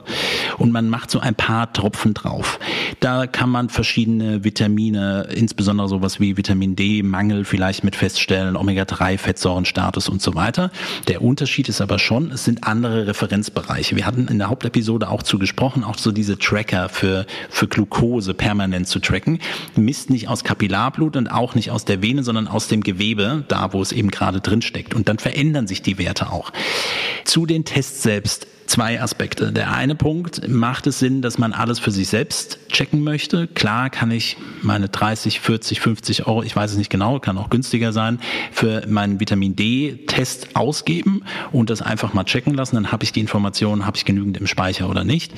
und 0.58 0.72
man 0.72 0.90
macht 0.90 1.12
so 1.12 1.20
ein 1.20 1.36
paar 1.36 1.72
Tropfen 1.74 2.14
drauf. 2.14 2.60
Da 3.00 3.28
kann 3.28 3.50
man 3.50 3.70
verschiedene 3.70 4.44
Vitamine, 4.44 5.28
insbesondere 5.36 5.88
sowas 5.88 6.20
wie 6.20 6.38
Vitamin 6.38 6.76
D, 6.76 7.04
Mangel 7.04 7.46
vielleicht 7.46 7.84
mit 7.84 7.96
feststellen, 7.96 8.56
Omega-3-Fettsäurenstatus 8.56 10.10
und 10.10 10.22
so 10.22 10.36
weiter. 10.36 10.72
Der 11.08 11.22
Unterschied 11.22 11.70
ist 11.70 11.82
aber 11.82 12.00
schon, 12.00 12.32
es 12.32 12.46
sind 12.46 12.64
andere 12.64 13.08
Referenzbereiche. 13.08 13.96
Wir 13.96 14.06
hatten 14.06 14.28
in 14.28 14.38
der 14.38 14.50
Hauptepisode 14.50 15.10
auch 15.10 15.24
zugesprochen, 15.24 15.84
auch 15.84 15.98
so 15.98 16.12
diese 16.12 16.38
Tracker 16.38 16.90
für, 16.90 17.26
für 17.50 17.68
Glucose 17.68 18.34
permanent 18.34 18.88
zu 18.88 19.00
tracken. 19.00 19.40
Misst 19.76 20.10
nicht 20.10 20.28
aus 20.28 20.44
Kapillarblut 20.44 21.16
und 21.16 21.28
auch 21.28 21.56
nicht 21.56 21.72
aus 21.72 21.86
der 21.86 22.02
Vene, 22.02 22.24
sondern 22.24 22.48
aus 22.48 22.68
dem 22.68 22.82
Gewebe, 22.82 23.44
da 23.48 23.74
wo 23.74 23.82
es 23.82 23.92
eben 23.92 24.12
gerade 24.12 24.42
drin 24.42 24.62
steckt. 24.62 24.94
Und 24.94 25.08
dann 25.08 25.20
verändern 25.20 25.68
sich 25.68 25.82
die 25.82 25.98
Werte 25.98 26.32
auch. 26.32 26.52
Zu 27.26 27.46
den 27.46 27.66
Tests 27.66 28.04
selbst 28.04 28.48
zwei 28.74 29.00
Aspekte. 29.00 29.52
Der 29.52 29.72
eine 29.72 29.94
Punkt, 29.94 30.48
macht 30.48 30.88
es 30.88 30.98
Sinn, 30.98 31.22
dass 31.22 31.38
man 31.38 31.54
alles 31.54 31.78
für 31.78 31.92
sich 31.92 32.08
selbst 32.08 32.58
checken 32.74 33.02
möchte? 33.04 33.48
Klar 33.48 33.90
kann 33.90 34.12
ich 34.12 34.36
meine 34.62 34.90
30, 34.90 35.40
40, 35.40 35.80
50 35.80 36.28
Euro, 36.28 36.44
ich 36.44 36.54
weiß 36.56 36.72
es 36.72 36.78
nicht 36.78 36.90
genau, 36.90 37.20
kann 37.20 37.38
auch 37.38 37.50
günstiger 37.50 37.94
sein, 37.94 38.20
für 38.52 38.86
meinen 38.88 39.22
Vitamin 39.22 39.56
D-Test 39.56 40.56
ausgeben 40.56 41.24
und 41.54 41.70
das 41.70 41.82
einfach 41.82 42.14
mal 42.14 42.26
checken 42.26 42.54
lassen. 42.54 42.76
Dann 42.76 42.92
habe 42.92 43.06
ich 43.06 43.14
die 43.14 43.22
Informationen, 43.22 43.86
habe 43.86 43.96
ich 43.96 44.04
genügend 44.04 44.38
im 44.38 44.48
Speicher 44.48 44.90
oder 44.90 45.06
nicht 45.06 45.34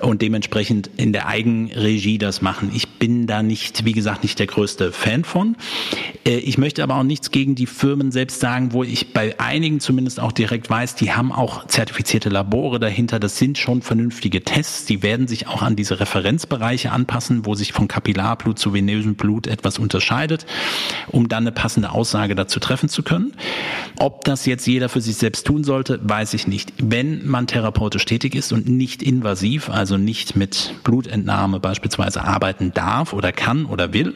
und 0.00 0.22
dementsprechend 0.22 0.88
in 0.96 1.12
der 1.12 1.26
Eigenregie 1.26 2.16
das 2.16 2.40
machen. 2.40 2.70
Ich 2.74 2.88
bin 2.98 3.26
da 3.26 3.42
nicht, 3.42 3.84
wie 3.84 3.92
gesagt, 3.92 4.22
nicht 4.22 4.38
der 4.38 4.46
größte 4.46 4.92
Fan 4.92 5.24
von. 5.24 5.56
Äh, 6.24 6.38
ich 6.38 6.56
möchte 6.56 6.82
aber 6.82 6.96
auch 6.96 7.02
nichts 7.02 7.30
gegen 7.30 7.54
die 7.54 7.66
Firmen 7.66 8.12
selbst 8.12 8.40
sagen, 8.40 8.72
wo 8.72 8.82
ich 8.82 9.12
bei 9.12 9.38
einigen 9.38 9.80
zumindest 9.80 10.20
auch 10.20 10.32
direkt 10.32 10.70
weiß, 10.70 10.94
die 10.94 11.12
haben 11.12 11.32
auch 11.32 11.66
zertifizierte 11.66 12.30
Labore 12.30 12.46
Labore 12.46 12.78
dahinter, 12.78 13.18
das 13.18 13.38
sind 13.38 13.58
schon 13.58 13.82
vernünftige 13.82 14.42
Tests. 14.42 14.86
Die 14.86 15.02
werden 15.02 15.26
sich 15.26 15.46
auch 15.46 15.62
an 15.62 15.76
diese 15.76 15.98
Referenzbereiche 15.98 16.75
anpassen, 16.84 17.46
wo 17.46 17.54
sich 17.54 17.72
von 17.72 17.88
Kapillarblut 17.88 18.58
zu 18.58 18.72
venösem 18.72 19.14
Blut 19.16 19.46
etwas 19.46 19.78
unterscheidet, 19.78 20.46
um 21.08 21.28
dann 21.28 21.44
eine 21.44 21.52
passende 21.52 21.90
Aussage 21.90 22.34
dazu 22.34 22.60
treffen 22.60 22.88
zu 22.88 23.02
können. 23.02 23.32
Ob 23.98 24.24
das 24.24 24.46
jetzt 24.46 24.66
jeder 24.66 24.88
für 24.88 25.00
sich 25.00 25.16
selbst 25.16 25.46
tun 25.46 25.64
sollte, 25.64 25.98
weiß 26.02 26.34
ich 26.34 26.46
nicht. 26.46 26.72
Wenn 26.78 27.26
man 27.26 27.46
therapeutisch 27.46 28.04
tätig 28.04 28.34
ist 28.34 28.52
und 28.52 28.68
nicht 28.68 29.02
invasiv, 29.02 29.70
also 29.70 29.96
nicht 29.96 30.36
mit 30.36 30.74
Blutentnahme 30.84 31.60
beispielsweise 31.60 32.22
arbeiten 32.22 32.72
darf 32.72 33.12
oder 33.12 33.32
kann 33.32 33.64
oder 33.66 33.92
will, 33.92 34.14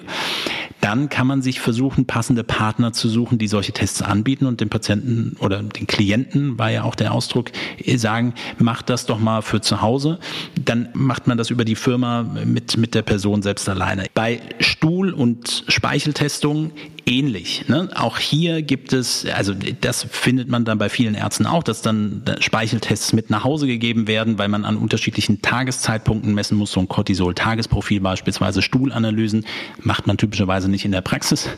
dann 0.81 1.09
kann 1.09 1.27
man 1.27 1.43
sich 1.43 1.61
versuchen, 1.61 2.07
passende 2.07 2.43
Partner 2.43 2.93
zu 2.93 3.09
suchen, 3.09 3.39
die 3.39 3.49
solche 3.49 3.73
Tests 3.73 4.03
anbieten 4.03 4.47
und 4.47 4.61
den 4.61 4.71
Patienten 4.71 5.37
oder 5.39 5.63
den 5.63 5.87
Klienten, 5.87 6.59
war 6.59 6.71
ja 6.71 6.85
auch 6.85 6.95
der 6.95 7.13
Ausdruck, 7.13 7.51
sagen, 7.97 8.35
mach 8.59 8.83
das 8.83 9.07
doch 9.07 9.19
mal 9.19 9.43
für 9.43 9.61
zu 9.61 9.83
Hause. 9.83 10.19
Dann 10.65 10.89
macht 10.95 11.27
man 11.27 11.37
das 11.37 11.51
über 11.51 11.65
die 11.65 11.75
Firma 11.75 12.27
mit, 12.53 12.77
mit 12.77 12.95
der 12.95 13.03
Person 13.03 13.43
selbst 13.43 13.69
alleine. 13.69 14.07
Bei 14.15 14.41
Stuhl- 14.59 15.13
und 15.13 15.65
Speicheltestungen 15.69 16.73
ähnlich. 17.07 17.65
Ne? 17.69 17.89
Auch 17.95 18.19
hier 18.19 18.63
gibt 18.63 18.93
es, 18.93 19.27
also 19.27 19.55
das 19.81 20.05
findet 20.05 20.49
man 20.49 20.65
dann 20.65 20.79
bei 20.79 20.89
vielen 20.89 21.15
Ärzten 21.15 21.47
auch, 21.47 21.63
dass 21.63 21.83
dann 21.83 22.23
Speicheltests 22.41 23.13
mit 23.13 23.31
nach 23.31 23.45
Hause 23.45 23.67
gegeben 23.67 24.07
werden, 24.07 24.39
weil 24.39 24.49
man 24.49 24.65
an 24.65 24.77
unterschiedlichen 24.77 25.43
Tageszeitpunkten 25.43 26.35
messen 26.35 26.57
muss. 26.57 26.73
So 26.73 26.81
ein 26.81 26.89
Cortisol-Tagesprofil 26.89 28.01
beispielsweise, 28.01 28.63
Stuhlanalysen 28.63 29.45
macht 29.83 30.07
man 30.07 30.17
typischerweise 30.17 30.71
nicht 30.71 30.85
in 30.85 30.93
der 30.93 31.01
Praxis. 31.01 31.49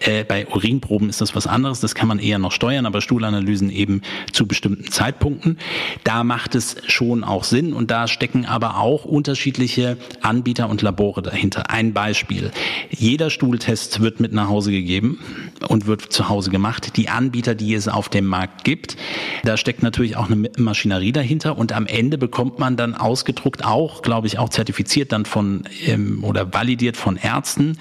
Äh, 0.00 0.24
bei 0.24 0.46
Urinproben 0.46 1.08
ist 1.08 1.20
das 1.20 1.34
was 1.34 1.46
anderes, 1.46 1.80
das 1.80 1.94
kann 1.94 2.08
man 2.08 2.18
eher 2.18 2.38
noch 2.38 2.52
steuern, 2.52 2.86
aber 2.86 3.00
Stuhlanalysen 3.00 3.70
eben 3.70 4.02
zu 4.32 4.46
bestimmten 4.46 4.90
Zeitpunkten. 4.90 5.58
Da 6.04 6.24
macht 6.24 6.54
es 6.54 6.76
schon 6.86 7.24
auch 7.24 7.44
Sinn 7.44 7.72
und 7.72 7.90
da 7.90 8.08
stecken 8.08 8.44
aber 8.44 8.78
auch 8.78 9.04
unterschiedliche 9.04 9.96
Anbieter 10.38 10.68
und 10.68 10.82
Labore 10.82 11.20
dahinter. 11.20 11.68
Ein 11.68 11.92
Beispiel. 11.92 12.52
Jeder 12.90 13.28
Stuhltest 13.28 14.00
wird 14.00 14.20
mit 14.20 14.32
nach 14.32 14.48
Hause 14.48 14.70
gegeben 14.70 15.18
und 15.66 15.86
wird 15.86 16.12
zu 16.12 16.28
Hause 16.28 16.50
gemacht. 16.50 16.96
Die 16.96 17.08
Anbieter, 17.08 17.56
die 17.56 17.74
es 17.74 17.88
auf 17.88 18.08
dem 18.08 18.24
Markt 18.26 18.62
gibt, 18.62 18.96
da 19.42 19.56
steckt 19.56 19.82
natürlich 19.82 20.16
auch 20.16 20.30
eine 20.30 20.48
Maschinerie 20.56 21.10
dahinter 21.10 21.58
und 21.58 21.72
am 21.72 21.86
Ende 21.86 22.18
bekommt 22.18 22.60
man 22.60 22.76
dann 22.76 22.94
ausgedruckt 22.94 23.64
auch, 23.64 24.02
glaube 24.02 24.28
ich, 24.28 24.38
auch 24.38 24.48
zertifiziert 24.48 25.10
dann 25.10 25.24
von 25.24 25.64
ähm, 25.84 26.22
oder 26.22 26.54
validiert 26.54 26.96
von 26.96 27.16
Ärzten 27.16 27.76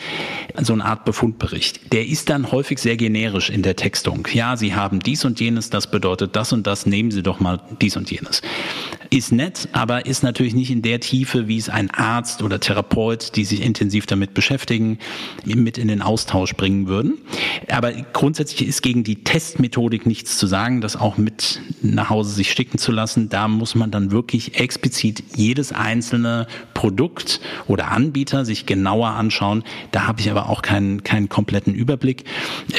so 0.59 0.73
eine 0.73 0.83
Art 0.83 1.05
Befundbericht. 1.05 1.93
Der 1.93 2.07
ist 2.07 2.31
dann 2.31 2.51
häufig 2.51 2.79
sehr 2.79 2.97
generisch 2.97 3.51
in 3.51 3.61
der 3.61 3.75
Textung. 3.75 4.27
Ja, 4.33 4.57
Sie 4.57 4.73
haben 4.73 4.99
dies 4.99 5.25
und 5.25 5.39
jenes, 5.39 5.69
das 5.69 5.91
bedeutet 5.91 6.35
das 6.35 6.53
und 6.53 6.65
das, 6.65 6.87
nehmen 6.87 7.11
Sie 7.11 7.21
doch 7.21 7.39
mal 7.39 7.59
dies 7.79 7.95
und 7.97 8.09
jenes. 8.09 8.41
Ist 9.09 9.31
nett, 9.31 9.69
aber 9.71 10.05
ist 10.05 10.23
natürlich 10.23 10.53
nicht 10.53 10.71
in 10.71 10.81
der 10.81 10.99
Tiefe, 10.99 11.47
wie 11.47 11.57
es 11.57 11.69
ein 11.69 11.89
Arzt 11.91 12.41
oder 12.41 12.59
Therapeut, 12.59 13.35
die 13.35 13.45
sich 13.45 13.61
intensiv 13.61 14.05
damit 14.05 14.33
beschäftigen, 14.33 14.99
mit 15.45 15.77
in 15.77 15.87
den 15.87 16.01
Austausch 16.01 16.55
bringen 16.55 16.87
würden. 16.87 17.17
Aber 17.69 17.91
grundsätzlich 17.91 18.67
ist 18.67 18.81
gegen 18.81 19.03
die 19.03 19.23
Testmethodik 19.23 20.05
nichts 20.05 20.37
zu 20.37 20.47
sagen, 20.47 20.81
das 20.81 20.95
auch 20.95 21.17
mit 21.17 21.61
nach 21.81 22.09
Hause 22.09 22.33
sich 22.33 22.51
sticken 22.51 22.77
zu 22.77 22.91
lassen. 22.91 23.29
Da 23.29 23.47
muss 23.47 23.75
man 23.75 23.91
dann 23.91 24.11
wirklich 24.11 24.59
explizit 24.59 25.23
jedes 25.35 25.71
einzelne 25.71 26.47
Produkt 26.73 27.39
oder 27.67 27.91
Anbieter 27.91 28.45
sich 28.45 28.65
genauer 28.65 29.09
anschauen. 29.09 29.63
Da 29.91 30.07
habe 30.07 30.21
ich 30.21 30.29
aber 30.29 30.49
auch 30.49 30.61
keinen, 30.61 31.03
keinen 31.03 31.29
kompletten 31.29 31.73
Überblick. 31.73 32.23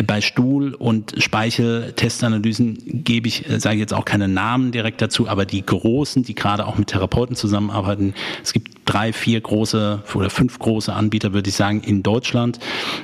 Bei 0.06 0.20
Stuhl- 0.20 0.74
und 0.74 1.14
Speicheltestanalysen 1.18 3.04
gebe 3.04 3.28
ich, 3.28 3.44
sage 3.58 3.76
ich 3.76 3.80
jetzt 3.80 3.94
auch 3.94 4.04
keine 4.04 4.28
Namen 4.28 4.72
direkt 4.72 5.00
dazu, 5.02 5.28
aber 5.28 5.46
die 5.46 5.64
großen, 5.64 6.07
die 6.16 6.34
gerade 6.34 6.66
auch 6.66 6.78
mit 6.78 6.88
Therapeuten 6.88 7.36
zusammenarbeiten. 7.36 8.14
Es 8.42 8.52
gibt 8.52 8.78
drei, 8.84 9.12
vier 9.12 9.40
große 9.40 10.02
oder 10.14 10.30
fünf 10.30 10.58
große 10.58 10.92
Anbieter, 10.92 11.32
würde 11.32 11.48
ich 11.50 11.56
sagen, 11.56 11.82
in 11.82 12.02
Deutschland. 12.02 12.58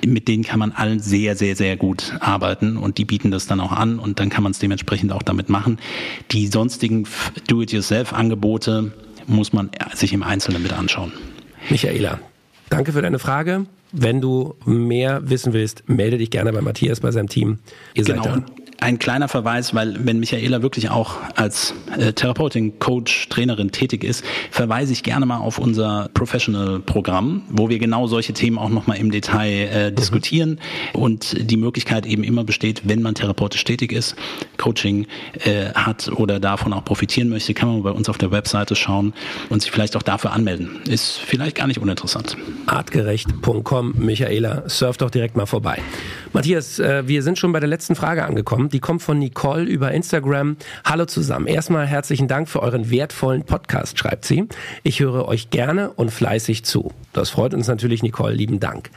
Mit 0.06 0.28
denen 0.28 0.42
kann 0.42 0.58
man 0.58 0.72
allen 0.72 1.00
sehr, 1.00 1.36
sehr, 1.36 1.56
sehr 1.56 1.76
gut 1.76 2.14
arbeiten 2.20 2.76
und 2.76 2.98
die 2.98 3.04
bieten 3.04 3.30
das 3.30 3.46
dann 3.46 3.60
auch 3.60 3.72
an 3.72 3.98
und 3.98 4.20
dann 4.20 4.30
kann 4.30 4.42
man 4.42 4.52
es 4.52 4.58
dementsprechend 4.58 5.12
auch 5.12 5.22
damit 5.22 5.48
machen. 5.48 5.78
Die 6.30 6.46
sonstigen 6.46 7.06
Do-it-yourself-Angebote 7.46 8.92
muss 9.26 9.52
man 9.52 9.70
sich 9.94 10.12
im 10.12 10.22
Einzelnen 10.22 10.62
mit 10.62 10.72
anschauen. 10.72 11.12
Michaela, 11.70 12.18
danke 12.70 12.92
für 12.92 13.02
deine 13.02 13.18
Frage. 13.18 13.66
Wenn 13.92 14.20
du 14.20 14.56
mehr 14.64 15.30
wissen 15.30 15.52
willst, 15.52 15.88
melde 15.88 16.18
dich 16.18 16.30
gerne 16.30 16.52
bei 16.52 16.60
Matthias, 16.60 17.00
bei 17.00 17.12
seinem 17.12 17.28
Team. 17.28 17.60
Ihr 17.94 18.04
genau. 18.04 18.24
seid 18.24 18.32
da 18.34 18.63
ein 18.84 18.98
kleiner 18.98 19.28
Verweis, 19.28 19.74
weil 19.74 20.04
wenn 20.04 20.20
Michaela 20.20 20.60
wirklich 20.60 20.90
auch 20.90 21.16
als 21.36 21.74
äh, 21.96 22.12
Therapeutin, 22.12 22.78
Coach, 22.78 23.30
Trainerin 23.30 23.72
tätig 23.72 24.04
ist, 24.04 24.22
verweise 24.50 24.92
ich 24.92 25.02
gerne 25.02 25.24
mal 25.24 25.38
auf 25.38 25.58
unser 25.58 26.10
Professional-Programm, 26.12 27.44
wo 27.48 27.70
wir 27.70 27.78
genau 27.78 28.06
solche 28.08 28.34
Themen 28.34 28.58
auch 28.58 28.68
nochmal 28.68 28.98
im 28.98 29.10
Detail 29.10 29.68
äh, 29.72 29.90
mhm. 29.90 29.94
diskutieren 29.94 30.60
und 30.92 31.50
die 31.50 31.56
Möglichkeit 31.56 32.04
eben 32.04 32.22
immer 32.24 32.44
besteht, 32.44 32.82
wenn 32.84 33.00
man 33.00 33.14
therapeutisch 33.14 33.64
tätig 33.64 33.90
ist, 33.90 34.16
Coaching 34.58 35.06
äh, 35.44 35.72
hat 35.74 36.08
oder 36.08 36.38
davon 36.38 36.74
auch 36.74 36.84
profitieren 36.84 37.30
möchte, 37.30 37.54
kann 37.54 37.70
man 37.70 37.82
bei 37.82 37.90
uns 37.90 38.10
auf 38.10 38.18
der 38.18 38.32
Webseite 38.32 38.76
schauen 38.76 39.14
und 39.48 39.62
sich 39.62 39.70
vielleicht 39.70 39.96
auch 39.96 40.02
dafür 40.02 40.32
anmelden. 40.32 40.82
Ist 40.86 41.16
vielleicht 41.16 41.56
gar 41.56 41.66
nicht 41.66 41.78
uninteressant. 41.78 42.36
Artgerecht.com, 42.66 43.94
Michaela, 43.96 44.68
surf 44.68 44.98
doch 44.98 45.10
direkt 45.10 45.36
mal 45.38 45.46
vorbei. 45.46 45.78
Matthias, 46.34 46.80
äh, 46.80 47.06
wir 47.06 47.22
sind 47.22 47.38
schon 47.38 47.52
bei 47.52 47.60
der 47.60 47.68
letzten 47.68 47.94
Frage 47.94 48.24
angekommen. 48.24 48.68
Die 48.68 48.80
kommt 48.80 49.02
von 49.02 49.20
Nicole 49.20 49.62
über 49.62 49.92
Instagram. 49.92 50.56
Hallo 50.84 51.04
zusammen. 51.04 51.46
Erstmal 51.46 51.86
herzlichen 51.86 52.26
Dank 52.26 52.48
für 52.48 52.60
euren 52.60 52.90
wertvollen 52.90 53.44
Podcast, 53.44 54.00
schreibt 54.00 54.24
sie. 54.24 54.48
Ich 54.82 54.98
höre 54.98 55.28
euch 55.28 55.50
gerne 55.50 55.90
und 55.90 56.10
fleißig 56.10 56.64
zu. 56.64 56.90
Das 57.12 57.30
freut 57.30 57.54
uns 57.54 57.68
natürlich, 57.68 58.02
Nicole. 58.02 58.34
Lieben 58.34 58.58
Dank. 58.58 58.90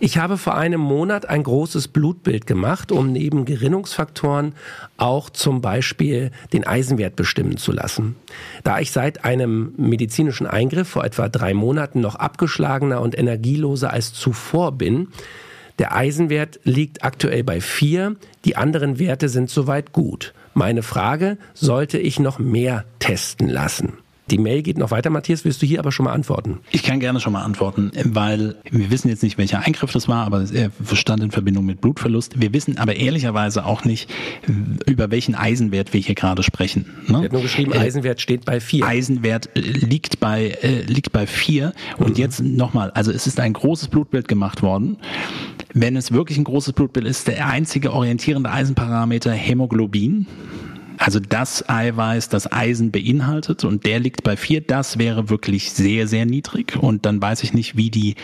Ich 0.00 0.16
habe 0.16 0.38
vor 0.38 0.56
einem 0.56 0.80
Monat 0.80 1.28
ein 1.28 1.42
großes 1.42 1.88
Blutbild 1.88 2.46
gemacht, 2.46 2.90
um 2.90 3.12
neben 3.12 3.44
Gerinnungsfaktoren 3.44 4.54
auch 4.96 5.28
zum 5.28 5.60
Beispiel 5.60 6.30
den 6.54 6.66
Eisenwert 6.66 7.16
bestimmen 7.16 7.58
zu 7.58 7.70
lassen. 7.70 8.16
Da 8.64 8.78
ich 8.78 8.92
seit 8.92 9.26
einem 9.26 9.74
medizinischen 9.76 10.46
Eingriff 10.46 10.88
vor 10.88 11.04
etwa 11.04 11.28
drei 11.28 11.52
Monaten 11.52 12.00
noch 12.00 12.14
abgeschlagener 12.14 13.02
und 13.02 13.18
energieloser 13.18 13.92
als 13.92 14.14
zuvor 14.14 14.72
bin, 14.72 15.08
der 15.78 15.94
Eisenwert 15.94 16.60
liegt 16.64 17.04
aktuell 17.04 17.44
bei 17.44 17.60
vier. 17.60 18.16
Die 18.44 18.56
anderen 18.56 18.98
Werte 18.98 19.28
sind 19.28 19.50
soweit 19.50 19.92
gut. 19.92 20.34
Meine 20.54 20.82
Frage, 20.82 21.38
sollte 21.54 21.98
ich 21.98 22.18
noch 22.18 22.38
mehr 22.38 22.84
testen 22.98 23.48
lassen? 23.48 23.98
Die 24.30 24.38
Mail 24.38 24.62
geht 24.62 24.78
noch 24.78 24.90
weiter, 24.90 25.10
Matthias. 25.10 25.44
Willst 25.44 25.62
du 25.62 25.66
hier 25.66 25.78
aber 25.78 25.92
schon 25.92 26.04
mal 26.04 26.12
antworten? 26.12 26.58
Ich 26.70 26.82
kann 26.82 27.00
gerne 27.00 27.20
schon 27.20 27.32
mal 27.32 27.42
antworten, 27.42 27.90
weil 28.04 28.56
wir 28.70 28.90
wissen 28.90 29.08
jetzt 29.08 29.22
nicht, 29.22 29.38
welcher 29.38 29.60
Eingriff 29.60 29.92
das 29.92 30.08
war, 30.08 30.26
aber 30.26 30.44
er 30.52 30.70
stand 30.92 31.22
in 31.22 31.30
Verbindung 31.30 31.64
mit 31.64 31.80
Blutverlust. 31.80 32.40
Wir 32.40 32.52
wissen 32.52 32.78
aber 32.78 32.96
ehrlicherweise 32.96 33.64
auch 33.64 33.84
nicht, 33.84 34.10
über 34.86 35.10
welchen 35.10 35.34
Eisenwert 35.34 35.92
wir 35.92 36.00
hier 36.00 36.14
gerade 36.14 36.42
sprechen. 36.42 36.86
Ne? 37.06 37.18
Er 37.18 37.24
hat 37.24 37.32
nur 37.32 37.42
geschrieben, 37.42 37.72
äh, 37.72 37.78
Eisenwert 37.78 38.20
steht 38.20 38.44
bei 38.44 38.60
vier. 38.60 38.86
Eisenwert 38.86 39.50
äh, 39.56 39.60
liegt 39.60 40.20
bei, 40.20 40.48
äh, 40.62 40.82
liegt 40.82 41.12
bei 41.12 41.26
vier. 41.26 41.72
Und 41.96 42.10
mhm. 42.10 42.16
jetzt 42.16 42.42
nochmal, 42.42 42.90
also 42.90 43.12
es 43.12 43.26
ist 43.26 43.40
ein 43.40 43.52
großes 43.52 43.88
Blutbild 43.88 44.28
gemacht 44.28 44.62
worden. 44.62 44.98
Wenn 45.74 45.96
es 45.96 46.12
wirklich 46.12 46.38
ein 46.38 46.44
großes 46.44 46.72
Blutbild 46.72 47.06
ist, 47.06 47.28
der 47.28 47.46
einzige 47.46 47.92
orientierende 47.92 48.50
Eisenparameter 48.50 49.32
Hämoglobin 49.32 50.26
also 50.98 51.20
das 51.20 51.68
Eiweiß, 51.68 52.28
das 52.28 52.50
Eisen 52.50 52.90
beinhaltet 52.90 53.64
und 53.64 53.86
der 53.86 54.00
liegt 54.00 54.24
bei 54.24 54.36
vier, 54.36 54.60
das 54.60 54.98
wäre 54.98 55.30
wirklich 55.30 55.70
sehr, 55.70 56.08
sehr 56.08 56.26
niedrig. 56.26 56.76
Und 56.76 57.06
dann 57.06 57.22
weiß 57.22 57.44
ich 57.44 57.54
nicht, 57.54 57.76
wie 57.76 57.90
die, 57.90 58.16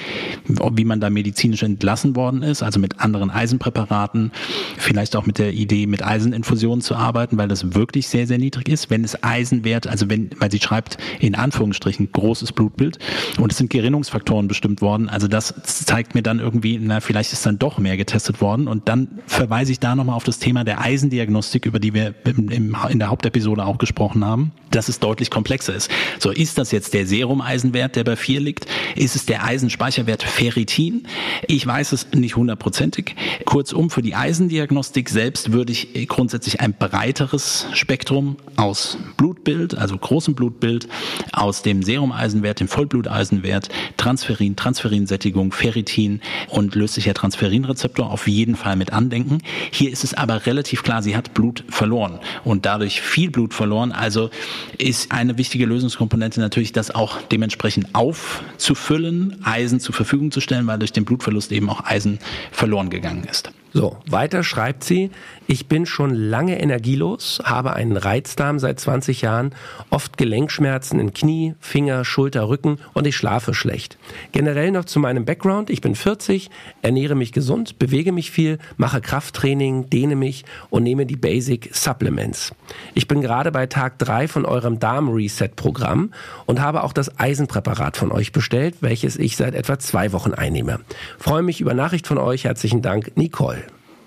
wie 0.47 0.85
man 0.85 1.01
da 1.01 1.09
medizinisch 1.09 1.63
entlassen 1.63 2.17
worden 2.17 2.43
ist, 2.43 2.63
also 2.63 2.81
mit 2.81 3.01
anderen 3.01 3.31
Eisenpräparaten, 3.31 4.33
vielleicht 4.77 5.15
auch 5.17 5.27
mit 5.27 5.39
der 5.39 5.53
Idee, 5.53 5.87
mit 5.87 6.05
Eiseninfusionen 6.05 6.81
zu 6.81 6.97
arbeiten, 6.97 7.39
weil 7.39 7.49
das 7.49 7.75
wirklich 7.75 8.09
sehr, 8.09 8.27
sehr 8.27 8.39
niedrig 8.39 8.69
ist. 8.69 8.91
Wenn 8.91 9.05
es 9.05 9.23
Eisenwert, 9.23 9.87
also 9.87 10.11
wenn, 10.11 10.31
weil 10.39 10.51
sie 10.51 10.61
schreibt 10.61 10.99
in 11.21 11.35
Anführungsstrichen 11.35 12.11
großes 12.13 12.53
Blutbild 12.53 12.99
und 13.39 13.53
es 13.53 13.59
sind 13.59 13.71
Gerinnungsfaktoren 13.71 14.49
bestimmt 14.49 14.83
worden, 14.83 15.09
also 15.09 15.29
das 15.29 15.55
zeigt 15.63 16.15
mir 16.15 16.23
dann 16.23 16.41
irgendwie, 16.41 16.79
na, 16.83 17.01
vielleicht 17.01 17.33
ist 17.33 17.47
dann 17.47 17.59
doch 17.59 17.79
mehr 17.79 17.97
getestet 17.97 18.41
worden. 18.41 18.67
Und 18.67 18.89
dann 18.89 19.21
verweise 19.27 19.71
ich 19.71 19.79
da 19.79 19.95
nochmal 19.95 20.17
auf 20.17 20.25
das 20.25 20.39
Thema 20.39 20.65
der 20.65 20.81
Eisendiagnostik, 20.81 21.67
über 21.67 21.79
die 21.79 21.95
wir 21.95 22.15
im, 22.25 22.49
im 22.49 22.63
im, 22.64 22.77
in 22.88 22.98
der 22.98 23.11
Hauptepisode 23.11 23.64
auch 23.64 23.79
gesprochen 23.79 24.24
haben, 24.24 24.53
dass 24.70 24.88
es 24.88 24.98
deutlich 24.98 25.31
komplexer 25.31 25.74
ist. 25.74 25.90
So, 26.18 26.31
ist 26.31 26.59
das 26.59 26.72
jetzt 26.72 26.94
der 26.94 27.07
Serumeisenwert, 27.07 27.96
der 27.96 28.05
bei 28.05 28.16
4 28.16 28.40
liegt? 28.40 28.66
Ist 28.96 29.16
es 29.16 29.27
der 29.27 29.44
Eisenspeicherwert 29.44 30.22
Ferritin? 30.22 31.07
Ich 31.46 31.66
weiß 31.66 31.92
es 31.92 32.09
nicht 32.12 32.37
hundertprozentig. 32.37 33.14
Kurzum, 33.44 33.90
für 33.90 34.03
die 34.03 34.14
Eisendiagnostik 34.14 35.09
selbst 35.09 35.53
würde 35.53 35.72
ich 35.72 36.09
grundsätzlich 36.09 36.61
ein 36.61 36.74
breiteres 36.74 37.66
Spektrum 37.72 38.37
aus 38.57 38.98
Blutbild, 39.16 39.77
also 39.77 39.96
großem 39.96 40.35
Blutbild, 40.35 40.88
aus 41.33 41.62
dem 41.62 41.83
Serumeisenwert, 41.83 42.61
dem 42.61 42.68
Vollbluteisenwert, 42.68 43.68
Transferin, 43.96 44.57
Transferinsättigung, 44.57 45.53
Ferritin 45.53 46.20
und 46.48 46.74
löslicher 46.74 47.14
Transferinrezeptor 47.14 48.11
auf 48.11 48.27
jeden 48.27 48.57
Fall 48.57 48.77
mit 48.77 48.92
andenken. 48.92 49.38
Hier 49.70 49.90
ist 49.90 50.05
es 50.05 50.14
aber 50.14 50.46
relativ 50.46 50.83
klar, 50.83 51.03
sie 51.03 51.16
hat 51.16 51.35
Blut 51.35 51.64
verloren. 51.68 52.18
Und 52.44 52.54
und 52.55 52.64
dadurch 52.67 53.01
viel 53.01 53.31
Blut 53.31 53.53
verloren. 53.53 53.90
Also 53.90 54.31
ist 54.79 55.11
eine 55.11 55.37
wichtige 55.38 55.67
Lösungskomponente 55.67 56.40
natürlich, 56.40 56.73
das 56.73 56.95
auch 56.95 57.21
dementsprechend 57.21 57.95
aufzufüllen, 57.95 59.45
Eisen 59.45 59.81
zur 59.81 59.95
Verfügung 59.95 60.31
zu 60.31 60.40
stellen, 60.40 60.67
weil 60.69 60.79
durch 60.79 60.93
den 60.93 61.05
Blutverlust 61.05 61.51
eben 61.51 61.69
auch 61.69 61.85
Eisen 61.85 62.21
verloren 62.53 62.90
gegangen 62.90 63.25
ist. 63.25 63.51
So, 63.77 63.97
weiter 64.07 64.45
schreibt 64.45 64.85
sie, 64.85 65.11
ich 65.49 65.67
bin 65.67 65.85
schon 65.85 66.15
lange 66.15 66.61
energielos, 66.61 67.43
habe 67.45 67.73
einen 67.73 67.97
Reizdarm 67.97 68.61
seit 68.61 68.79
20 68.79 69.23
Jahren, 69.23 69.53
oft 69.91 70.17
Gelenkschmerzen 70.17 71.01
in 71.01 71.13
Knie, 71.13 71.57
Finger, 71.59 72.05
Schulter, 72.05 72.49
Rücken 72.49 72.79
und 72.93 73.05
ich 73.05 73.17
schlafe 73.17 73.53
schlecht. 73.53 73.99
Generell 74.31 74.71
noch 74.71 74.85
zu 74.85 75.01
meinem 75.01 75.25
Background, 75.25 75.71
ich 75.71 75.81
bin 75.81 75.97
40, 75.97 76.51
ernähre 76.83 77.17
mich 77.17 77.33
gesund, 77.33 77.81
bewege 77.81 78.13
mich 78.13 78.31
viel, 78.31 78.59
mache 78.77 79.01
Krafttraining, 79.01 79.91
dehne 79.91 80.15
mich 80.15 80.45
und 80.71 80.85
nehme 80.85 81.05
die 81.05 81.17
Basic 81.17 81.75
Supplements. 81.75 82.55
Ich 82.95 83.09
bin 83.09 83.23
gerade 83.23 83.51
bei 83.51 83.67
Tag 83.67 83.99
3 83.99 84.29
von 84.29 84.45
eurem 84.45 84.79
Darm-Reset-Programm 84.79 86.13
und 86.47 86.61
habe 86.61 86.85
auch 86.85 86.93
das 86.93 87.19
Eisenpräparat 87.19 87.97
von 87.97 88.13
euch 88.13 88.31
bestellt, 88.31 88.77
welches 88.83 89.17
ich 89.17 89.37
seit 89.37 89.57
etwa 89.57 89.81
zwei 89.81 90.13
Wochen 90.13 90.33
einnehme. 90.33 90.79
Freue 91.19 91.43
mich 91.43 91.61
über 91.61 91.75
Nachricht 91.75 92.07
von 92.07 92.19
euch. 92.19 92.45
Herzlichen 92.45 92.81
Dank, 92.81 93.17
Nicole. 93.17 93.63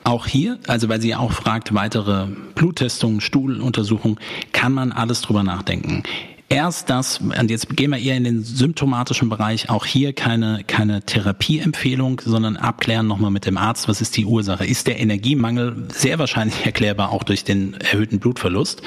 Auch 0.08 0.26
hier, 0.26 0.58
also 0.68 0.88
weil 0.88 1.02
sie 1.02 1.16
auch 1.16 1.34
fragt, 1.34 1.74
weitere 1.74 2.28
Bluttestungen, 2.56 3.20
Stuhluntersuchungen, 3.20 4.18
kann 4.54 4.72
man 4.72 4.94
alles 4.94 5.22
drüber 5.22 5.44
nachdenken 5.44 6.04
erst 6.50 6.90
das, 6.90 7.20
und 7.20 7.50
jetzt 7.50 7.76
gehen 7.76 7.92
wir 7.92 8.00
eher 8.00 8.16
in 8.16 8.24
den 8.24 8.44
symptomatischen 8.44 9.30
Bereich, 9.30 9.70
auch 9.70 9.86
hier 9.86 10.14
keine, 10.14 10.64
keine 10.66 11.02
Therapieempfehlung, 11.02 12.22
sondern 12.24 12.58
abklären 12.58 13.08
nochmal 13.08 13.32
mit 13.32 13.46
dem 13.46 13.58
Arzt, 13.58 13.88
was 13.88 14.02
ist 14.02 14.16
die 14.18 14.26
Ursache. 14.26 14.66
Ist 14.66 14.88
der 14.88 15.00
Energiemangel 15.00 15.88
sehr 15.92 16.20
wahrscheinlich 16.20 16.56
erklärbar 16.66 17.12
auch 17.12 17.24
durch 17.24 17.44
den 17.44 17.74
erhöhten 17.76 18.20
Blutverlust? 18.20 18.82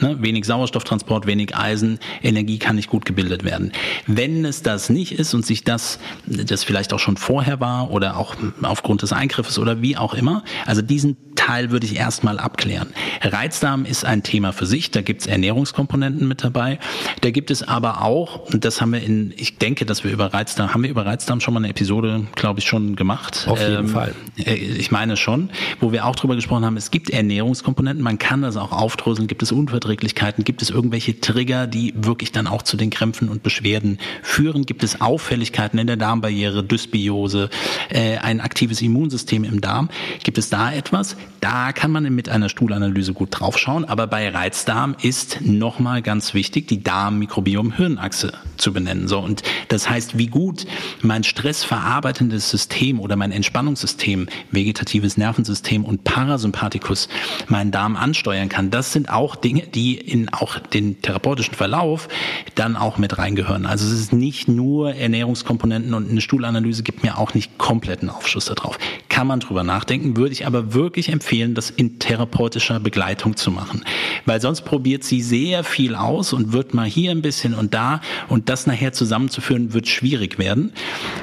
Ne? 0.00 0.16
Wenig 0.20 0.44
Sauerstofftransport, 0.44 1.26
wenig 1.26 1.56
Eisen, 1.56 1.98
Energie 2.22 2.58
kann 2.58 2.76
nicht 2.76 2.88
gut 2.88 3.04
gebildet 3.04 3.44
werden. 3.44 3.72
Wenn 4.06 4.44
es 4.44 4.62
das 4.62 4.88
nicht 4.88 5.12
ist 5.12 5.34
und 5.34 5.44
sich 5.44 5.64
das, 5.64 5.98
das 6.26 6.64
vielleicht 6.64 6.92
auch 6.92 6.98
schon 6.98 7.16
vorher 7.16 7.60
war 7.60 7.90
oder 7.90 8.16
auch 8.16 8.34
aufgrund 8.62 9.02
des 9.02 9.12
Eingriffes 9.12 9.58
oder 9.58 9.82
wie 9.82 9.96
auch 9.96 10.14
immer, 10.14 10.44
also 10.66 10.82
diesen 10.82 11.16
Teil 11.34 11.70
würde 11.70 11.86
ich 11.86 11.96
erstmal 11.96 12.38
abklären. 12.38 12.88
Reizdarm 13.20 13.84
ist 13.84 14.04
ein 14.04 14.22
Thema 14.22 14.52
für 14.52 14.66
sich, 14.66 14.90
da 14.90 15.02
gibt 15.02 15.22
es 15.22 15.26
Ernährungskomponenten 15.26 16.28
mit 16.28 16.44
dabei. 16.44 16.78
Da 17.20 17.30
gibt 17.30 17.50
es 17.50 17.62
aber 17.62 18.02
auch, 18.02 18.52
und 18.52 18.64
das 18.64 18.80
haben 18.80 18.92
wir 18.92 19.02
in, 19.02 19.32
ich 19.36 19.58
denke, 19.58 19.86
dass 19.86 20.04
wir 20.04 20.10
über 20.10 20.34
Reizdarm, 20.34 20.74
haben 20.74 20.82
wir 20.82 20.90
über 20.90 21.06
Reizdarm 21.06 21.40
schon 21.40 21.54
mal 21.54 21.60
eine 21.60 21.68
Episode, 21.68 22.26
glaube 22.34 22.60
ich, 22.60 22.66
schon 22.66 22.96
gemacht. 22.96 23.46
Auf 23.48 23.60
jeden 23.60 23.76
ähm, 23.76 23.88
Fall. 23.88 24.14
Äh, 24.38 24.54
ich 24.54 24.90
meine 24.90 25.16
schon, 25.16 25.50
wo 25.80 25.92
wir 25.92 26.06
auch 26.06 26.16
drüber 26.16 26.34
gesprochen 26.34 26.64
haben, 26.64 26.76
es 26.76 26.90
gibt 26.90 27.10
Ernährungskomponenten, 27.10 28.02
man 28.02 28.18
kann 28.18 28.42
das 28.42 28.56
auch 28.56 28.72
aufdröseln, 28.72 29.28
gibt 29.28 29.42
es 29.42 29.52
Unverträglichkeiten, 29.52 30.44
gibt 30.44 30.62
es 30.62 30.70
irgendwelche 30.70 31.20
Trigger, 31.20 31.66
die 31.66 31.94
wirklich 31.96 32.32
dann 32.32 32.46
auch 32.46 32.62
zu 32.62 32.76
den 32.76 32.90
Krämpfen 32.90 33.28
und 33.28 33.42
Beschwerden 33.42 33.98
führen, 34.22 34.66
gibt 34.66 34.82
es 34.82 35.00
Auffälligkeiten 35.00 35.78
in 35.78 35.86
der 35.86 35.96
Darmbarriere, 35.96 36.64
Dysbiose, 36.64 37.50
äh, 37.88 38.18
ein 38.18 38.40
aktives 38.40 38.82
Immunsystem 38.82 39.44
im 39.44 39.60
Darm, 39.60 39.90
gibt 40.24 40.38
es 40.38 40.50
da 40.50 40.72
etwas? 40.72 41.16
Da 41.40 41.72
kann 41.72 41.90
man 41.90 42.02
mit 42.14 42.28
einer 42.28 42.48
Stuhlanalyse 42.48 43.12
gut 43.12 43.28
draufschauen, 43.32 43.84
aber 43.84 44.06
bei 44.06 44.28
Reizdarm 44.28 44.96
ist 45.02 45.40
nochmal 45.40 46.02
ganz 46.02 46.34
wichtig, 46.34 46.68
die 46.68 46.82
Darm-Mikrobiom-Hirnachse 46.92 48.34
zu 48.58 48.72
benennen. 48.72 49.08
So, 49.08 49.18
und 49.18 49.42
das 49.68 49.88
heißt, 49.88 50.18
wie 50.18 50.26
gut 50.26 50.66
mein 51.00 51.24
stressverarbeitendes 51.24 52.50
System 52.50 53.00
oder 53.00 53.16
mein 53.16 53.32
Entspannungssystem, 53.32 54.28
vegetatives 54.50 55.16
Nervensystem 55.16 55.86
und 55.86 56.04
Parasympathikus 56.04 57.08
meinen 57.48 57.70
Darm 57.70 57.96
ansteuern 57.96 58.50
kann, 58.50 58.70
das 58.70 58.92
sind 58.92 59.08
auch 59.08 59.36
Dinge, 59.36 59.62
die 59.62 59.96
in 59.96 60.28
auch 60.34 60.58
den 60.58 61.00
therapeutischen 61.00 61.54
Verlauf 61.54 62.08
dann 62.56 62.76
auch 62.76 62.98
mit 62.98 63.16
reingehören. 63.16 63.64
Also 63.64 63.86
es 63.86 63.98
ist 63.98 64.12
nicht 64.12 64.48
nur 64.48 64.94
Ernährungskomponenten 64.94 65.94
und 65.94 66.10
eine 66.10 66.20
Stuhlanalyse 66.20 66.82
gibt 66.82 67.02
mir 67.02 67.16
auch 67.16 67.32
nicht 67.32 67.56
kompletten 67.56 68.10
Aufschluss 68.10 68.44
darauf. 68.44 68.78
kann 69.08 69.26
man 69.26 69.40
drüber 69.40 69.62
nachdenken, 69.62 70.16
würde 70.16 70.32
ich 70.32 70.46
aber 70.46 70.74
wirklich 70.74 71.08
empfehlen, 71.08 71.54
das 71.54 71.70
in 71.70 71.98
therapeutischer 71.98 72.80
Begleitung 72.80 73.36
zu 73.36 73.50
machen. 73.50 73.84
Weil 74.26 74.40
sonst 74.40 74.62
probiert 74.62 75.04
sie 75.04 75.22
sehr 75.22 75.64
viel 75.64 75.94
aus 75.94 76.32
und 76.32 76.52
wird 76.52 76.74
mal 76.74 76.81
hier 76.84 77.10
ein 77.10 77.22
bisschen 77.22 77.54
und 77.54 77.74
da 77.74 78.00
und 78.28 78.48
das 78.48 78.66
nachher 78.66 78.92
zusammenzuführen, 78.92 79.72
wird 79.72 79.88
schwierig 79.88 80.38
werden. 80.38 80.72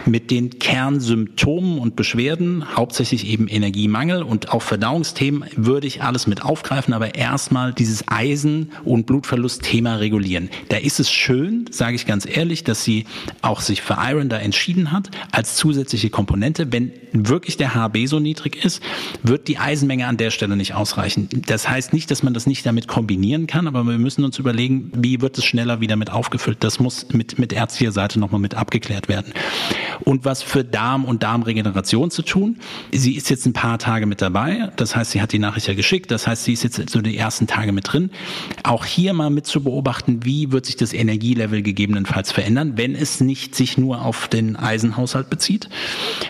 Mit 0.05 0.31
den 0.31 0.59
Kernsymptomen 0.59 1.79
und 1.79 1.95
Beschwerden, 1.95 2.75
hauptsächlich 2.75 3.27
eben 3.27 3.47
Energiemangel 3.47 4.23
und 4.23 4.51
auch 4.51 4.61
Verdauungsthemen, 4.61 5.45
würde 5.55 5.87
ich 5.87 6.03
alles 6.03 6.27
mit 6.27 6.43
aufgreifen, 6.43 6.93
aber 6.93 7.15
erstmal 7.15 7.73
dieses 7.73 8.07
Eisen- 8.07 8.71
und 8.83 9.05
Blutverlustthema 9.05 9.95
regulieren. 9.95 10.49
Da 10.69 10.77
ist 10.77 10.99
es 10.99 11.11
schön, 11.11 11.65
sage 11.71 11.95
ich 11.95 12.05
ganz 12.05 12.25
ehrlich, 12.25 12.63
dass 12.63 12.83
sie 12.83 13.05
auch 13.41 13.61
sich 13.61 13.81
für 13.81 13.97
Iron 13.99 14.29
da 14.29 14.37
entschieden 14.37 14.91
hat, 14.91 15.09
als 15.31 15.55
zusätzliche 15.55 16.09
Komponente. 16.09 16.71
Wenn 16.71 16.91
wirklich 17.11 17.57
der 17.57 17.75
HB 17.75 18.05
so 18.07 18.19
niedrig 18.19 18.63
ist, 18.63 18.81
wird 19.23 19.47
die 19.47 19.57
Eisenmenge 19.57 20.07
an 20.07 20.17
der 20.17 20.31
Stelle 20.31 20.55
nicht 20.55 20.73
ausreichen. 20.73 21.29
Das 21.47 21.69
heißt 21.69 21.93
nicht, 21.93 22.11
dass 22.11 22.23
man 22.23 22.33
das 22.33 22.45
nicht 22.45 22.65
damit 22.65 22.87
kombinieren 22.87 23.47
kann, 23.47 23.67
aber 23.67 23.83
wir 23.83 23.97
müssen 23.97 24.23
uns 24.23 24.39
überlegen, 24.39 24.91
wie 24.95 25.21
wird 25.21 25.37
es 25.37 25.45
schneller 25.49 25.81
wieder 25.81 25.95
mit 25.95 26.11
aufgefüllt. 26.11 26.63
Das 26.63 26.79
muss 26.79 27.07
mit, 27.11 27.39
mit 27.39 27.51
ärztlicher 27.51 27.91
Seite 27.91 28.19
nochmal 28.19 28.39
mit 28.39 28.55
abgeklärt 28.55 29.09
werden. 29.09 29.33
Und 30.01 30.25
was 30.25 30.41
für 30.41 30.63
Darm 30.63 31.05
und 31.05 31.23
Darmregeneration 31.23 32.09
zu 32.11 32.21
tun. 32.21 32.57
Sie 32.91 33.15
ist 33.15 33.29
jetzt 33.29 33.45
ein 33.45 33.53
paar 33.53 33.79
Tage 33.79 34.05
mit 34.05 34.21
dabei. 34.21 34.71
Das 34.77 34.95
heißt, 34.95 35.11
sie 35.11 35.21
hat 35.21 35.33
die 35.33 35.39
Nachricht 35.39 35.67
ja 35.67 35.73
geschickt. 35.73 36.11
Das 36.11 36.27
heißt, 36.27 36.45
sie 36.45 36.53
ist 36.53 36.63
jetzt 36.63 36.89
so 36.89 37.01
die 37.01 37.17
ersten 37.17 37.47
Tage 37.47 37.71
mit 37.71 37.91
drin. 37.91 38.11
Auch 38.63 38.85
hier 38.85 39.13
mal 39.13 39.29
mit 39.29 39.45
zu 39.45 39.61
beobachten, 39.61 40.23
wie 40.23 40.51
wird 40.51 40.65
sich 40.65 40.77
das 40.77 40.93
Energielevel 40.93 41.61
gegebenenfalls 41.61 42.31
verändern, 42.31 42.73
wenn 42.75 42.95
es 42.95 43.19
nicht 43.19 43.55
sich 43.55 43.77
nur 43.77 44.03
auf 44.03 44.27
den 44.27 44.55
Eisenhaushalt 44.55 45.29
bezieht. 45.29 45.69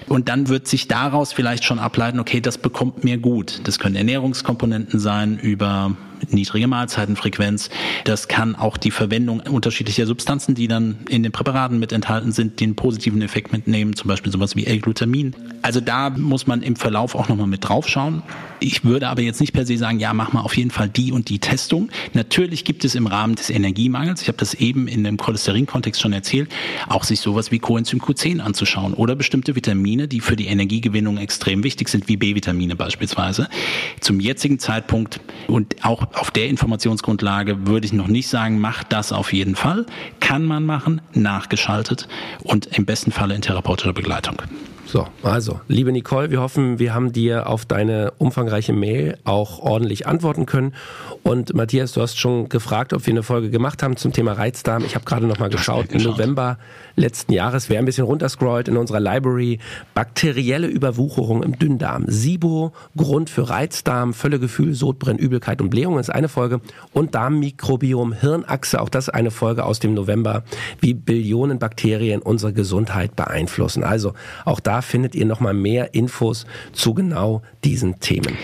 Und 0.07 0.29
dann 0.29 0.47
wird 0.47 0.67
sich 0.67 0.87
daraus 0.87 1.33
vielleicht 1.33 1.63
schon 1.63 1.79
ableiten, 1.79 2.19
okay, 2.19 2.41
das 2.41 2.57
bekommt 2.57 3.03
mir 3.03 3.17
gut. 3.17 3.61
Das 3.65 3.79
können 3.79 3.95
Ernährungskomponenten 3.95 4.99
sein 4.99 5.37
über 5.37 5.95
niedrige 6.29 6.67
Mahlzeitenfrequenz. 6.67 7.69
Das 8.03 8.27
kann 8.27 8.55
auch 8.55 8.77
die 8.77 8.91
Verwendung 8.91 9.39
unterschiedlicher 9.41 10.05
Substanzen, 10.05 10.55
die 10.55 10.67
dann 10.67 10.99
in 11.09 11.23
den 11.23 11.31
Präparaten 11.31 11.79
mit 11.79 11.91
enthalten 11.91 12.31
sind, 12.31 12.59
den 12.59 12.75
positiven 12.75 13.21
Effekt 13.21 13.51
mitnehmen, 13.51 13.95
zum 13.95 14.07
Beispiel 14.07 14.31
sowas 14.31 14.55
wie 14.55 14.65
L-Glutamin. 14.65 15.35
Also 15.61 15.81
da 15.81 16.09
muss 16.09 16.47
man 16.47 16.61
im 16.61 16.75
Verlauf 16.75 17.15
auch 17.15 17.29
nochmal 17.29 17.47
mit 17.47 17.67
drauf 17.67 17.87
schauen. 17.87 18.23
Ich 18.59 18.83
würde 18.83 19.07
aber 19.07 19.21
jetzt 19.21 19.39
nicht 19.39 19.53
per 19.53 19.65
se 19.65 19.77
sagen, 19.77 19.99
ja, 19.99 20.13
mach 20.13 20.33
mal 20.33 20.41
auf 20.41 20.57
jeden 20.57 20.71
Fall 20.71 20.89
die 20.89 21.11
und 21.11 21.29
die 21.29 21.39
Testung. 21.39 21.89
Natürlich 22.13 22.65
gibt 22.65 22.83
es 22.83 22.95
im 22.95 23.07
Rahmen 23.07 23.35
des 23.35 23.49
Energiemangels, 23.49 24.21
ich 24.21 24.27
habe 24.27 24.37
das 24.37 24.53
eben 24.53 24.87
in 24.87 25.03
dem 25.03 25.17
Cholesterin-Kontext 25.17 26.01
schon 26.01 26.13
erzählt, 26.13 26.49
auch 26.87 27.03
sich 27.03 27.19
sowas 27.21 27.51
wie 27.51 27.59
Coenzym 27.59 27.99
Q10 27.99 28.39
anzuschauen 28.39 28.93
oder 28.93 29.15
bestimmte 29.15 29.55
Vitamine, 29.55 30.07
die 30.07 30.19
für 30.19 30.35
die 30.35 30.47
Energiegewinnung 30.47 31.17
extrem 31.17 31.63
wichtig 31.63 31.89
sind, 31.89 32.07
wie 32.07 32.17
B-Vitamine 32.17 32.75
beispielsweise. 32.75 33.47
Zum 34.01 34.19
jetzigen 34.19 34.59
Zeitpunkt 34.59 35.21
und 35.47 35.75
auch 35.83 36.08
auf 36.13 36.31
der 36.31 36.47
Informationsgrundlage 36.47 37.67
würde 37.67 37.85
ich 37.85 37.93
noch 37.93 38.07
nicht 38.07 38.27
sagen, 38.27 38.59
macht 38.59 38.91
das 38.91 39.11
auf 39.11 39.33
jeden 39.33 39.55
Fall. 39.55 39.85
Kann 40.19 40.45
man 40.45 40.65
machen, 40.65 41.01
nachgeschaltet 41.13 42.07
und 42.43 42.65
im 42.77 42.85
besten 42.85 43.11
Falle 43.11 43.35
in 43.35 43.41
therapeutischer 43.41 43.93
Begleitung. 43.93 44.41
So, 44.91 45.05
also, 45.21 45.61
liebe 45.67 45.91
Nicole, 45.91 46.31
wir 46.31 46.41
hoffen, 46.41 46.79
wir 46.79 46.95
haben 46.95 47.13
dir 47.13 47.47
auf 47.47 47.63
deine 47.63 48.11
umfangreiche 48.17 48.73
Mail 48.73 49.19
auch 49.23 49.59
ordentlich 49.59 50.07
antworten 50.07 50.47
können. 50.47 50.73
Und 51.21 51.53
Matthias, 51.53 51.91
du 51.91 52.01
hast 52.01 52.17
schon 52.17 52.49
gefragt, 52.49 52.93
ob 52.93 53.05
wir 53.05 53.13
eine 53.13 53.21
Folge 53.21 53.51
gemacht 53.51 53.83
haben 53.83 53.97
zum 53.97 54.13
Thema 54.13 54.33
Reizdarm. 54.33 54.83
Ich 54.83 54.95
habe 54.95 55.05
gerade 55.05 55.27
noch 55.27 55.37
mal 55.37 55.51
geschaut. 55.51 55.91
Im 55.91 56.01
November 56.01 56.57
letzten 56.95 57.33
Jahres, 57.33 57.69
wer 57.69 57.77
ein 57.77 57.85
bisschen 57.85 58.05
runterscrollt 58.05 58.67
in 58.67 58.77
unserer 58.77 58.99
Library, 58.99 59.59
bakterielle 59.93 60.65
Überwucherung 60.65 61.43
im 61.43 61.59
Dünndarm. 61.59 62.05
SIBO, 62.07 62.73
Grund 62.97 63.29
für 63.29 63.47
Reizdarm, 63.47 64.15
Völlegefühl, 64.15 64.73
Sodbrennen, 64.73 65.19
Übelkeit 65.19 65.61
und 65.61 65.69
Blähung 65.99 66.01
ist 66.01 66.09
eine 66.09 66.29
Folge. 66.29 66.61
Und 66.93 67.15
Darmmikrobiom, 67.15 68.13
Hirnachse, 68.13 68.81
auch 68.81 68.89
das 68.89 69.09
eine 69.09 69.31
Folge 69.31 69.65
aus 69.65 69.79
dem 69.79 69.93
November, 69.93 70.43
wie 70.79 70.93
Billionen 70.93 71.59
Bakterien 71.59 72.21
unsere 72.21 72.53
Gesundheit 72.53 73.15
beeinflussen. 73.15 73.83
Also 73.83 74.13
auch 74.45 74.59
da 74.59 74.81
findet 74.81 75.15
ihr 75.15 75.25
nochmal 75.25 75.53
mehr 75.53 75.93
Infos 75.93 76.45
zu 76.71 76.93
genau 76.93 77.41
diesen 77.63 77.99
Themen. 77.99 78.37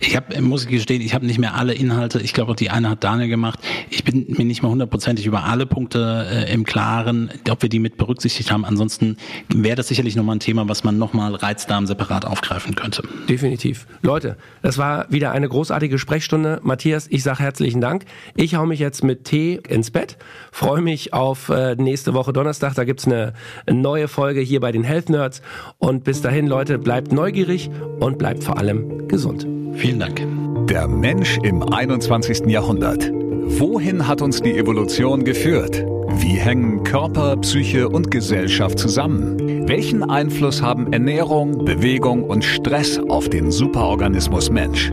Ich 0.00 0.16
habe, 0.16 0.40
muss 0.40 0.64
ich 0.64 0.70
gestehen, 0.70 1.02
ich 1.02 1.14
habe 1.14 1.26
nicht 1.26 1.38
mehr 1.38 1.54
alle 1.54 1.74
Inhalte. 1.74 2.20
Ich 2.20 2.32
glaube, 2.32 2.54
die 2.54 2.70
eine 2.70 2.90
hat 2.90 3.04
Daniel 3.04 3.28
gemacht. 3.28 3.60
Ich 3.90 4.04
bin 4.04 4.26
mir 4.28 4.44
nicht 4.44 4.62
mal 4.62 4.70
hundertprozentig 4.70 5.26
über 5.26 5.44
alle 5.44 5.66
Punkte 5.66 6.26
äh, 6.30 6.52
im 6.52 6.64
Klaren, 6.64 7.30
ob 7.50 7.62
wir 7.62 7.68
die 7.68 7.78
mit 7.78 7.96
berücksichtigt 7.96 8.50
haben. 8.50 8.64
Ansonsten 8.64 9.16
wäre 9.48 9.76
das 9.76 9.88
sicherlich 9.88 10.16
nochmal 10.16 10.36
ein 10.36 10.40
Thema, 10.40 10.68
was 10.68 10.84
man 10.84 10.98
nochmal 10.98 11.34
Reizdarm 11.34 11.86
separat 11.86 12.24
aufgreifen 12.24 12.74
könnte. 12.74 13.02
Definitiv. 13.28 13.86
Leute, 14.02 14.36
das 14.62 14.78
war 14.78 15.06
wieder 15.10 15.32
eine 15.32 15.48
großartige 15.48 15.98
Sprechstunde. 15.98 16.60
Matthias, 16.62 17.01
ich 17.10 17.22
sage 17.22 17.40
herzlichen 17.40 17.80
Dank. 17.80 18.04
Ich 18.34 18.54
hau 18.54 18.66
mich 18.66 18.80
jetzt 18.80 19.04
mit 19.04 19.24
Tee 19.24 19.60
ins 19.68 19.90
Bett, 19.90 20.16
freue 20.50 20.80
mich 20.80 21.12
auf 21.12 21.48
äh, 21.48 21.74
nächste 21.76 22.14
Woche 22.14 22.32
Donnerstag. 22.32 22.74
Da 22.74 22.84
gibt's 22.84 23.06
eine 23.06 23.32
neue 23.70 24.08
Folge 24.08 24.40
hier 24.40 24.60
bei 24.60 24.72
den 24.72 24.84
Health 24.84 25.08
Nerds. 25.10 25.42
Und 25.78 26.04
bis 26.04 26.22
dahin, 26.22 26.46
Leute, 26.46 26.78
bleibt 26.78 27.12
neugierig 27.12 27.70
und 28.00 28.18
bleibt 28.18 28.44
vor 28.44 28.58
allem 28.58 29.08
gesund. 29.08 29.46
Vielen 29.74 30.00
Dank. 30.00 30.22
Der 30.68 30.86
Mensch 30.88 31.38
im 31.42 31.62
21. 31.62 32.46
Jahrhundert. 32.46 33.10
Wohin 33.12 34.06
hat 34.06 34.22
uns 34.22 34.40
die 34.40 34.56
Evolution 34.56 35.24
geführt? 35.24 35.84
Wie 36.16 36.38
hängen 36.38 36.84
Körper, 36.84 37.36
Psyche 37.38 37.88
und 37.88 38.10
Gesellschaft 38.10 38.78
zusammen? 38.78 39.66
Welchen 39.68 40.02
Einfluss 40.08 40.62
haben 40.62 40.92
Ernährung, 40.92 41.64
Bewegung 41.64 42.24
und 42.24 42.44
Stress 42.44 42.98
auf 42.98 43.28
den 43.28 43.50
Superorganismus 43.50 44.50
Mensch? 44.50 44.92